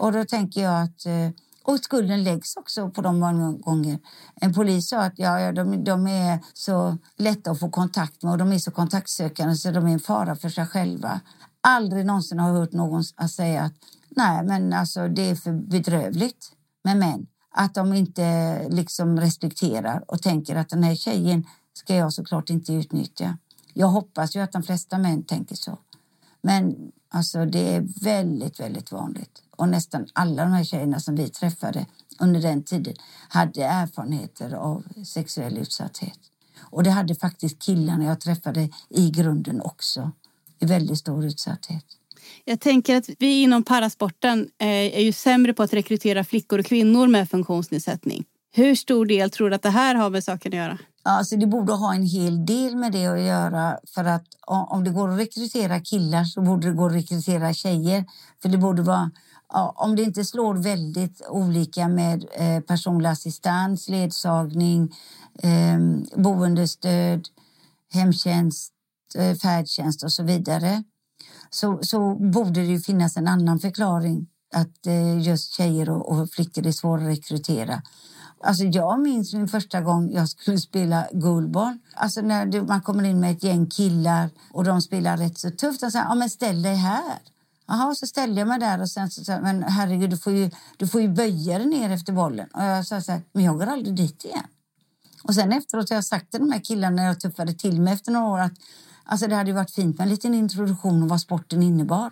Och 0.00 0.12
då 0.12 0.24
tänker 0.24 0.62
jag 0.62 0.82
att 0.82 1.06
eh, 1.06 1.30
och 1.68 1.78
skulden 1.78 2.24
läggs 2.24 2.56
också 2.56 2.90
på 2.90 3.00
dem 3.02 3.18
många 3.18 3.52
gånger. 3.52 3.98
En 4.40 4.54
polis 4.54 4.88
sa 4.88 4.98
att 4.98 5.18
ja, 5.18 5.40
ja, 5.40 5.52
de, 5.52 5.84
de 5.84 6.06
är 6.06 6.38
så 6.54 6.96
lätta 7.16 7.50
att 7.50 7.60
få 7.60 7.70
kontakt 7.70 8.22
med 8.22 8.32
och 8.32 8.38
de 8.38 8.52
är 8.52 8.58
så 8.58 8.70
kontaktsökande 8.70 9.54
så 9.54 9.70
de 9.70 9.86
är 9.86 9.92
en 9.92 10.00
fara 10.00 10.36
för 10.36 10.48
sig 10.48 10.66
själva. 10.66 11.20
Aldrig 11.60 12.06
någonsin 12.06 12.38
har 12.38 12.48
jag 12.48 12.56
hört 12.56 12.72
någon 12.72 13.04
säga 13.04 13.62
att 13.62 13.72
nej, 14.08 14.44
men 14.44 14.72
alltså 14.72 15.08
det 15.08 15.30
är 15.30 15.34
för 15.34 15.52
bedrövligt 15.52 16.52
med 16.84 16.96
män. 16.96 17.26
Att 17.50 17.74
de 17.74 17.92
inte 17.92 18.66
liksom 18.68 19.20
respekterar 19.20 20.04
och 20.08 20.22
tänker 20.22 20.56
att 20.56 20.68
den 20.68 20.82
här 20.82 20.94
tjejen 20.94 21.46
ska 21.72 21.94
jag 21.94 22.12
såklart 22.12 22.50
inte 22.50 22.72
utnyttja. 22.72 23.38
Jag 23.74 23.88
hoppas 23.88 24.36
ju 24.36 24.40
att 24.40 24.52
de 24.52 24.62
flesta 24.62 24.98
män 24.98 25.22
tänker 25.22 25.56
så. 25.56 25.78
Men 26.42 26.92
alltså 27.08 27.44
det 27.44 27.74
är 27.74 28.02
väldigt, 28.02 28.60
väldigt 28.60 28.92
vanligt. 28.92 29.42
Och 29.56 29.68
nästan 29.68 30.06
alla 30.12 30.44
de 30.44 30.52
här 30.52 30.64
tjejerna 30.64 31.00
som 31.00 31.14
vi 31.14 31.28
träffade 31.28 31.86
under 32.20 32.42
den 32.42 32.62
tiden 32.62 32.94
hade 33.28 33.64
erfarenheter 33.64 34.54
av 34.54 34.84
sexuell 35.04 35.58
utsatthet. 35.58 36.18
Och 36.60 36.82
det 36.82 36.90
hade 36.90 37.14
faktiskt 37.14 37.62
killarna 37.62 38.04
jag 38.04 38.20
träffade 38.20 38.68
i 38.88 39.10
grunden 39.10 39.60
också 39.60 40.12
i 40.58 40.66
väldigt 40.66 40.98
stor 40.98 41.24
utsatthet. 41.24 41.84
Jag 42.44 42.60
tänker 42.60 42.96
att 42.96 43.08
vi 43.18 43.42
inom 43.42 43.62
parasporten 43.62 44.48
eh, 44.58 44.68
är 44.68 45.00
ju 45.00 45.12
sämre 45.12 45.54
på 45.54 45.62
att 45.62 45.72
rekrytera 45.72 46.24
flickor 46.24 46.58
och 46.58 46.66
kvinnor 46.66 47.06
med 47.06 47.30
funktionsnedsättning. 47.30 48.24
Hur 48.52 48.74
stor 48.74 49.06
del 49.06 49.30
tror 49.30 49.50
du 49.50 49.56
att 49.56 49.62
det 49.62 49.70
här 49.70 49.94
har 49.94 50.10
med 50.10 50.24
saken 50.24 50.52
att 50.52 50.56
göra? 50.56 50.78
Alltså 51.02 51.36
det 51.36 51.46
borde 51.46 51.72
ha 51.72 51.94
en 51.94 52.02
hel 52.02 52.46
del 52.46 52.76
med 52.76 52.92
det 52.92 53.06
att 53.06 53.20
göra. 53.20 53.78
För 53.94 54.04
att 54.04 54.24
om 54.46 54.84
det 54.84 54.90
går 54.90 55.08
att 55.08 55.20
rekrytera 55.20 55.80
killar 55.80 56.24
så 56.24 56.40
borde 56.40 56.68
det 56.68 56.74
gå 56.74 56.86
att 56.86 56.92
rekrytera 56.92 57.54
tjejer. 57.54 58.04
För 58.42 58.48
det 58.48 58.58
borde 58.58 58.82
vara, 58.82 59.10
om 59.74 59.96
det 59.96 60.02
inte 60.02 60.24
slår 60.24 60.54
väldigt 60.54 61.22
olika 61.28 61.88
med 61.88 62.24
eh, 62.32 62.60
personlig 62.60 63.08
assistans, 63.08 63.88
ledsagning, 63.88 64.94
ehm, 65.42 66.04
boendestöd, 66.16 67.28
hemtjänst, 67.92 68.72
eh, 69.14 69.34
färdtjänst 69.34 70.02
och 70.02 70.12
så 70.12 70.22
vidare 70.22 70.82
så, 71.50 71.78
så 71.82 72.14
borde 72.14 72.66
det 72.66 72.80
finnas 72.80 73.16
en 73.16 73.28
annan 73.28 73.58
förklaring 73.58 74.26
att 74.54 74.86
eh, 74.86 75.20
just 75.20 75.52
tjejer 75.52 75.90
och, 75.90 76.12
och 76.12 76.30
flickor 76.30 76.66
är 76.66 76.72
svåra 76.72 77.02
att 77.02 77.08
rekrytera. 77.08 77.82
Alltså 78.40 78.64
jag 78.64 79.00
minns 79.00 79.34
min 79.34 79.48
första 79.48 79.80
gång 79.80 80.12
jag 80.12 80.28
skulle 80.28 80.58
spela 80.58 81.06
guldboll. 81.12 81.78
Alltså 81.94 82.20
när 82.20 82.66
man 82.66 82.80
kommer 82.82 83.04
in 83.04 83.20
med 83.20 83.32
ett 83.32 83.42
gäng 83.42 83.66
killar 83.66 84.30
och 84.52 84.64
de 84.64 84.82
spelar 84.82 85.16
rätt 85.16 85.38
så 85.38 85.50
tufft. 85.50 85.82
Och 85.82 85.92
säger, 85.92 86.04
ja 86.04 86.14
men 86.14 86.30
ställ 86.30 86.62
dig 86.62 86.74
här. 86.74 87.18
Jaha, 87.66 87.94
så 87.94 88.06
ställde 88.06 88.40
jag 88.40 88.48
mig 88.48 88.58
där 88.58 88.80
och 88.80 88.90
sen 88.90 89.10
så 89.10 89.24
sa 89.24 89.40
men 89.40 89.62
herregud, 89.62 90.10
du 90.10 90.16
får 90.16 90.32
ju, 90.32 90.50
du 90.76 90.86
får 90.88 91.00
ju 91.00 91.08
böja 91.08 91.58
dig 91.58 91.66
ner 91.66 91.90
efter 91.90 92.12
bollen. 92.12 92.48
Och 92.54 92.62
jag 92.62 92.86
sa 92.86 93.00
så 93.00 93.12
här, 93.12 93.22
men 93.32 93.44
jag 93.44 93.58
går 93.58 93.66
aldrig 93.66 93.94
dit 93.94 94.24
igen. 94.24 94.46
Och 95.22 95.34
sen 95.34 95.52
efteråt 95.52 95.90
har 95.90 95.96
jag 95.96 96.04
sagt 96.04 96.30
till 96.30 96.40
de 96.40 96.52
här 96.52 96.60
killarna 96.60 96.96
när 96.96 97.06
jag 97.06 97.20
tuffade 97.20 97.52
till 97.54 97.80
mig 97.80 97.94
efter 97.94 98.12
några 98.12 98.26
år 98.26 98.38
att 98.38 98.52
alltså 99.04 99.26
det 99.26 99.34
hade 99.34 99.52
varit 99.52 99.70
fint 99.70 99.98
med 99.98 100.04
en 100.04 100.10
liten 100.10 100.34
introduktion 100.34 101.02
om 101.02 101.08
vad 101.08 101.20
sporten 101.20 101.62
innebar 101.62 102.10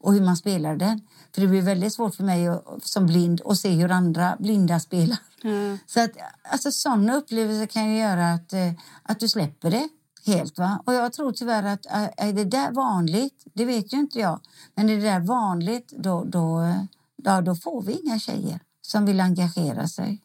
och 0.00 0.12
hur 0.12 0.20
man 0.20 0.36
spelade 0.36 0.76
den. 0.76 1.00
För 1.34 1.40
det 1.40 1.46
blir 1.46 1.62
väldigt 1.62 1.92
svårt 1.92 2.14
för 2.14 2.24
mig 2.24 2.60
som 2.82 3.06
blind 3.06 3.40
att 3.44 3.58
se 3.58 3.70
hur 3.70 3.90
andra 3.90 4.36
blinda 4.38 4.80
spelar. 4.80 5.18
Mm. 5.44 5.78
Så 5.86 6.00
att, 6.00 6.10
alltså, 6.52 6.72
sådana 6.72 7.14
upplevelser 7.16 7.66
kan 7.66 7.90
ju 7.90 7.98
göra 7.98 8.32
att, 8.32 8.52
eh, 8.52 8.72
att 9.02 9.20
du 9.20 9.28
släpper 9.28 9.70
det 9.70 9.88
helt. 10.26 10.58
Va? 10.58 10.82
Och 10.86 10.94
jag 10.94 11.12
tror 11.12 11.32
tyvärr 11.32 11.62
att 11.62 11.86
eh, 11.86 12.08
är 12.16 12.32
det 12.32 12.44
där 12.44 12.72
vanligt, 12.72 13.42
det 13.54 13.64
vet 13.64 13.92
ju 13.92 13.96
inte 13.96 14.18
jag, 14.18 14.40
men 14.74 14.88
är 14.88 14.96
det 14.96 15.02
där 15.02 15.20
vanligt 15.20 15.92
då, 15.96 16.24
då, 16.24 16.74
då, 17.16 17.40
då 17.40 17.54
får 17.54 17.82
vi 17.82 17.92
inga 17.92 18.18
tjejer 18.18 18.60
som 18.82 19.06
vill 19.06 19.20
engagera 19.20 19.88
sig. 19.88 20.22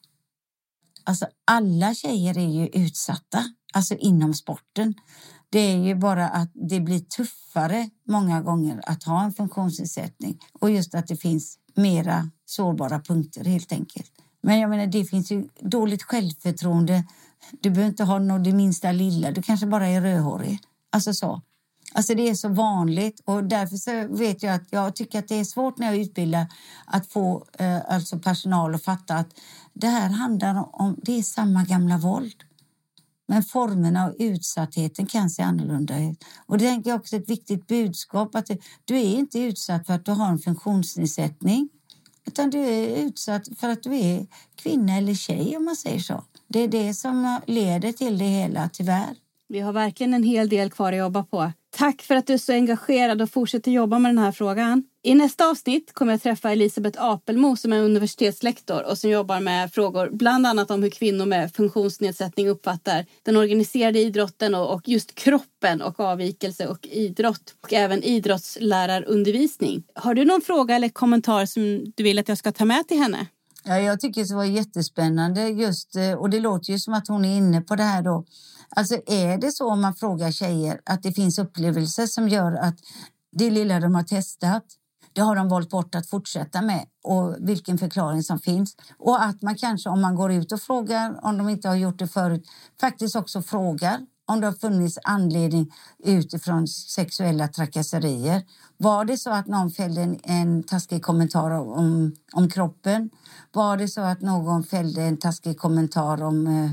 Alltså 1.04 1.26
alla 1.46 1.94
tjejer 1.94 2.38
är 2.38 2.50
ju 2.50 2.68
utsatta, 2.68 3.44
alltså 3.74 3.96
inom 3.96 4.34
sporten. 4.34 4.94
Det 5.50 5.60
är 5.60 5.78
ju 5.78 5.96
bara 5.96 6.30
att 6.30 6.52
det 6.54 6.80
blir 6.80 7.00
tuffare 7.00 7.90
många 8.08 8.42
gånger 8.42 8.82
att 8.86 9.04
ha 9.04 9.24
en 9.24 9.34
funktionsnedsättning 9.34 10.40
och 10.60 10.72
just 10.72 10.96
att 10.96 11.08
det 11.08 11.18
finns 11.18 11.58
mera 11.76 12.30
sårbara 12.46 13.00
punkter 13.00 13.46
helt 13.46 13.72
enkelt. 13.72 14.12
Men 14.44 14.60
jag 14.60 14.70
menar, 14.70 14.88
det 14.88 15.06
finns 15.06 15.32
ju 15.32 15.48
dåligt 15.60 16.04
självförtroende. 16.04 17.04
Du 17.62 17.70
behöver 17.70 17.90
inte 17.90 18.04
ha 18.04 18.20
något 18.20 18.44
det 18.44 18.54
minsta 18.54 18.92
lilla. 18.92 19.32
Du 19.32 19.42
kanske 19.42 19.66
bara 19.66 19.88
är 19.88 20.02
rödhårig. 20.02 20.60
Alltså 20.92 21.14
så. 21.14 21.42
Alltså 21.96 22.16
det 22.16 22.30
är 22.30 22.36
så 22.36 22.50
vanligt 22.50 23.22
och 23.26 23.44
därför 23.44 23.76
så 23.76 24.16
vet 24.18 24.44
jag 24.44 24.56
att 24.56 24.68
jag 24.70 24.96
tycker 24.96 25.20
att 25.20 25.28
det 25.28 25.36
är 25.36 25.44
svårt 25.44 25.78
när 25.78 25.88
jag 25.88 25.98
utbildar 25.98 26.46
att 26.86 27.08
få 27.08 27.46
eh, 27.60 27.82
alltså 27.88 28.20
personal 28.20 28.76
att 28.76 28.84
fatta 28.84 29.16
att 29.16 29.30
det 29.74 29.88
här 29.88 30.10
handlar 30.10 30.82
om 30.82 31.00
det 31.02 31.20
är 31.20 31.24
samma 31.24 31.64
gamla 31.64 31.98
våld. 31.98 32.44
Men 33.28 33.44
formerna 33.44 34.08
och 34.08 34.16
utsattheten 34.20 35.06
kan 35.06 35.30
se 35.30 35.42
annorlunda 35.42 36.00
ut. 36.00 36.24
Och 36.46 36.58
det 36.58 36.68
är 36.68 36.96
också 36.96 37.16
ett 37.16 37.30
viktigt 37.30 37.68
budskap 37.68 38.36
att 38.36 38.50
du 38.86 38.98
är 38.98 39.18
inte 39.18 39.40
utsatt 39.40 39.86
för 39.86 39.94
att 39.94 40.06
du 40.06 40.12
har 40.12 40.28
en 40.28 40.40
funktionsnedsättning 40.40 41.70
utan 42.26 42.50
du 42.50 42.60
är 42.60 42.98
utsatt 42.98 43.48
för 43.60 43.70
att 43.70 43.84
du 43.84 43.96
är 43.96 44.28
kvinna 44.56 44.98
eller 44.98 45.14
tjej 45.14 45.58
om 45.58 45.66
man 45.66 45.76
säger 45.76 46.00
så. 46.00 46.24
Det 46.48 46.60
är 46.60 46.68
det 46.68 46.94
som 46.94 47.40
leder 47.46 47.92
till 47.92 48.18
det 48.18 48.26
hela, 48.26 48.70
tyvärr. 48.74 49.16
Vi 49.48 49.60
har 49.60 49.74
verkligen 49.74 50.14
en 50.14 50.24
hel 50.24 50.50
del 50.50 50.72
kvar 50.72 50.94
att 50.94 51.00
jobba 51.00 51.24
på. 51.24 51.52
Tack 51.70 52.02
för 52.02 52.16
att 52.16 52.28
du 52.28 52.34
är 52.34 52.38
så 52.38 52.54
engagerad 52.54 53.22
och 53.22 53.30
fortsätter 53.30 53.72
jobba 53.72 54.00
med 54.00 54.10
den 54.10 54.18
här 54.18 54.32
frågan. 54.32 54.84
I 55.06 55.16
nästa 55.16 55.50
avsnitt 55.50 55.94
kommer 55.94 56.14
jag 56.14 56.22
träffa 56.22 56.52
Elisabeth 56.52 57.04
Apelmo 57.04 57.56
som 57.56 57.74
är 57.74 57.82
universitetslektor 57.82 58.84
och 58.84 58.98
som 58.98 59.10
jobbar 59.10 59.40
med 59.40 59.74
frågor 59.74 60.10
bland 60.12 60.48
annat 60.48 60.72
om 60.72 60.84
hur 60.84 60.90
kvinnor 60.90 61.26
med 61.26 61.56
funktionsnedsättning 61.56 62.50
uppfattar 62.50 63.06
den 63.24 63.38
organiserade 63.38 64.00
idrotten 64.00 64.56
och, 64.56 64.82
just 64.88 65.16
kroppen 65.16 65.82
och 65.82 66.00
avvikelse 66.00 66.68
och 66.68 66.88
idrott 66.92 67.56
och 67.64 67.74
även 67.74 68.04
idrottslärarundervisning. 68.04 69.84
Har 69.96 70.14
du 70.14 70.26
någon 70.26 70.42
fråga 70.42 70.76
eller 70.76 70.90
kommentar 70.90 71.46
som 71.46 71.94
du 71.96 72.04
vill 72.04 72.20
att 72.20 72.30
jag 72.30 72.38
ska 72.38 72.52
ta 72.52 72.66
med 72.66 72.88
till 72.88 72.98
henne? 72.98 73.28
Ja, 73.64 73.80
jag 73.80 74.00
tycker 74.00 74.26
det 74.26 74.36
var 74.36 74.46
jättespännande 74.46 75.48
just 75.48 75.96
eh, 75.96 76.14
och 76.14 76.30
det 76.30 76.40
låter 76.40 76.72
ju 76.72 76.80
som 76.80 76.94
att 76.94 77.08
hon 77.08 77.26
är 77.26 77.38
inne 77.38 77.62
på 77.62 77.76
det 77.76 77.84
här 77.84 78.02
då 78.02 78.26
Alltså 78.76 78.96
är 79.06 79.38
det 79.38 79.52
så 79.52 79.70
om 79.70 79.82
man 79.82 79.96
frågar 79.96 80.32
tjejer 80.32 80.80
att 80.86 81.04
det 81.04 81.14
finns 81.14 81.40
upplevelser 81.40 82.06
som 82.06 82.30
gör 82.30 82.52
att 82.52 82.76
det 83.32 83.50
lilla 83.50 83.80
de 83.80 83.96
har 83.96 84.04
testat, 84.04 84.64
det 85.14 85.22
har 85.22 85.36
de 85.36 85.50
valt 85.50 85.70
bort 85.70 85.96
att 85.96 86.10
fortsätta 86.10 86.62
med 86.62 86.86
och 87.04 87.36
vilken 87.40 87.78
förklaring 87.78 88.24
som 88.24 88.40
finns. 88.40 88.76
Och 88.98 89.24
att 89.24 89.42
man 89.42 89.56
kanske 89.56 89.90
om 89.90 90.02
man 90.02 90.16
går 90.16 90.32
ut 90.32 90.52
och 90.52 90.62
frågar 90.62 91.26
om 91.26 91.38
de 91.38 91.50
inte 91.50 91.68
har 91.68 91.76
gjort 91.76 92.00
det 92.00 92.08
förut, 92.08 92.48
faktiskt 92.80 93.16
också 93.16 93.42
frågar 93.42 94.00
om 94.26 94.42
det 94.42 94.48
har 94.48 94.54
funnits 94.54 95.00
anledning 95.04 95.74
utifrån 96.04 96.68
sexuella 96.68 97.48
trakasserier. 97.48 98.44
Var 98.78 99.06
det 99.06 99.18
så 99.18 99.30
att 99.30 99.48
någon 99.48 99.72
fällde 99.72 100.02
en, 100.02 100.20
en 100.24 100.64
taskig 100.64 101.04
kommentar 101.04 101.52
om, 101.52 102.16
om 102.34 102.50
kroppen? 102.50 103.10
Var 103.52 103.78
det 103.78 103.88
så 103.88 104.02
att 104.02 104.22
någon 104.22 104.64
fällde 104.64 105.02
en 105.02 105.18
taskig 105.18 105.60
kommentar 105.60 106.24
om 106.24 106.48
eh, 106.48 106.72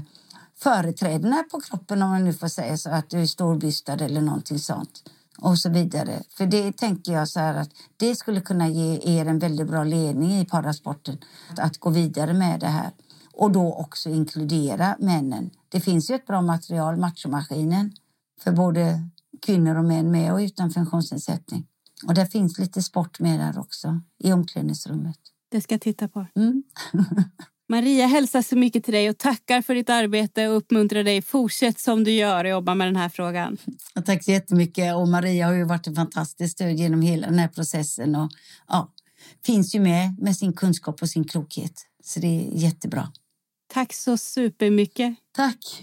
företrädena 0.58 1.44
på 1.50 1.60
kroppen 1.60 2.02
om 2.02 2.10
man 2.10 2.24
nu 2.24 2.32
får 2.32 2.48
säga 2.48 2.76
så, 2.76 2.90
att 2.90 3.10
du 3.10 3.20
är 3.20 3.26
storbystad 3.26 4.00
eller 4.00 4.20
någonting 4.20 4.58
sånt 4.58 5.02
och 5.42 5.58
så 5.58 5.70
vidare. 5.70 6.22
För 6.36 6.46
det 6.46 6.76
tänker 6.76 7.12
jag 7.12 7.28
så 7.28 7.40
att 7.40 7.70
det 7.96 8.14
skulle 8.14 8.40
kunna 8.40 8.68
ge 8.68 9.18
er 9.18 9.26
en 9.26 9.38
väldigt 9.38 9.66
bra 9.66 9.84
ledning 9.84 10.40
i 10.40 10.44
parasporten 10.44 11.18
att 11.56 11.78
gå 11.78 11.90
vidare 11.90 12.34
med 12.34 12.60
det 12.60 12.66
här 12.66 12.90
och 13.32 13.50
då 13.50 13.74
också 13.74 14.08
inkludera 14.08 14.96
männen. 14.98 15.50
Det 15.68 15.80
finns 15.80 16.10
ju 16.10 16.14
ett 16.14 16.26
bra 16.26 16.42
material, 16.42 16.96
Machomaskinen, 16.96 17.92
för 18.40 18.52
både 18.52 19.08
kvinnor 19.42 19.76
och 19.76 19.84
män 19.84 20.10
med 20.10 20.32
och 20.32 20.38
utan 20.38 20.70
funktionsnedsättning. 20.70 21.66
Och 22.06 22.14
det 22.14 22.26
finns 22.26 22.58
lite 22.58 22.82
sport 22.82 23.20
med 23.20 23.40
där 23.40 23.60
också 23.60 24.00
i 24.18 24.32
omklädningsrummet. 24.32 25.16
Det 25.48 25.60
ska 25.60 25.74
jag 25.74 25.80
titta 25.80 26.08
på. 26.08 26.26
Mm. 26.34 26.62
Maria 27.70 28.06
hälsar 28.06 28.42
så 28.42 28.56
mycket 28.56 28.84
till 28.84 28.94
dig 28.94 29.10
och 29.10 29.18
tackar 29.18 29.62
för 29.62 29.74
ditt 29.74 29.90
arbete 29.90 30.48
och 30.48 30.56
uppmuntrar 30.56 31.04
dig. 31.04 31.22
Fortsätt 31.22 31.80
som 31.80 32.04
du 32.04 32.10
gör 32.10 32.44
och 32.44 32.50
jobba 32.50 32.74
med 32.74 32.86
den 32.86 32.96
här 32.96 33.08
frågan. 33.08 33.58
tack 34.06 34.24
så 34.24 34.30
jättemycket. 34.30 34.94
Och 34.94 35.08
Maria 35.08 35.46
har 35.46 35.52
ju 35.52 35.64
varit 35.64 35.86
en 35.86 35.94
fantastisk 35.94 36.52
stöd 36.52 36.76
genom 36.76 37.02
hela 37.02 37.26
den 37.26 37.38
här 37.38 37.48
processen 37.48 38.16
och 38.16 38.30
ja, 38.68 38.92
finns 39.46 39.74
ju 39.74 39.80
med 39.80 40.18
med 40.18 40.36
sin 40.36 40.52
kunskap 40.52 41.02
och 41.02 41.08
sin 41.08 41.24
klokhet. 41.24 41.86
Så 42.02 42.20
det 42.20 42.26
är 42.26 42.50
jättebra. 42.52 43.12
Tack 43.72 43.92
så 43.92 44.16
supermycket. 44.16 45.14
Tack. 45.32 45.82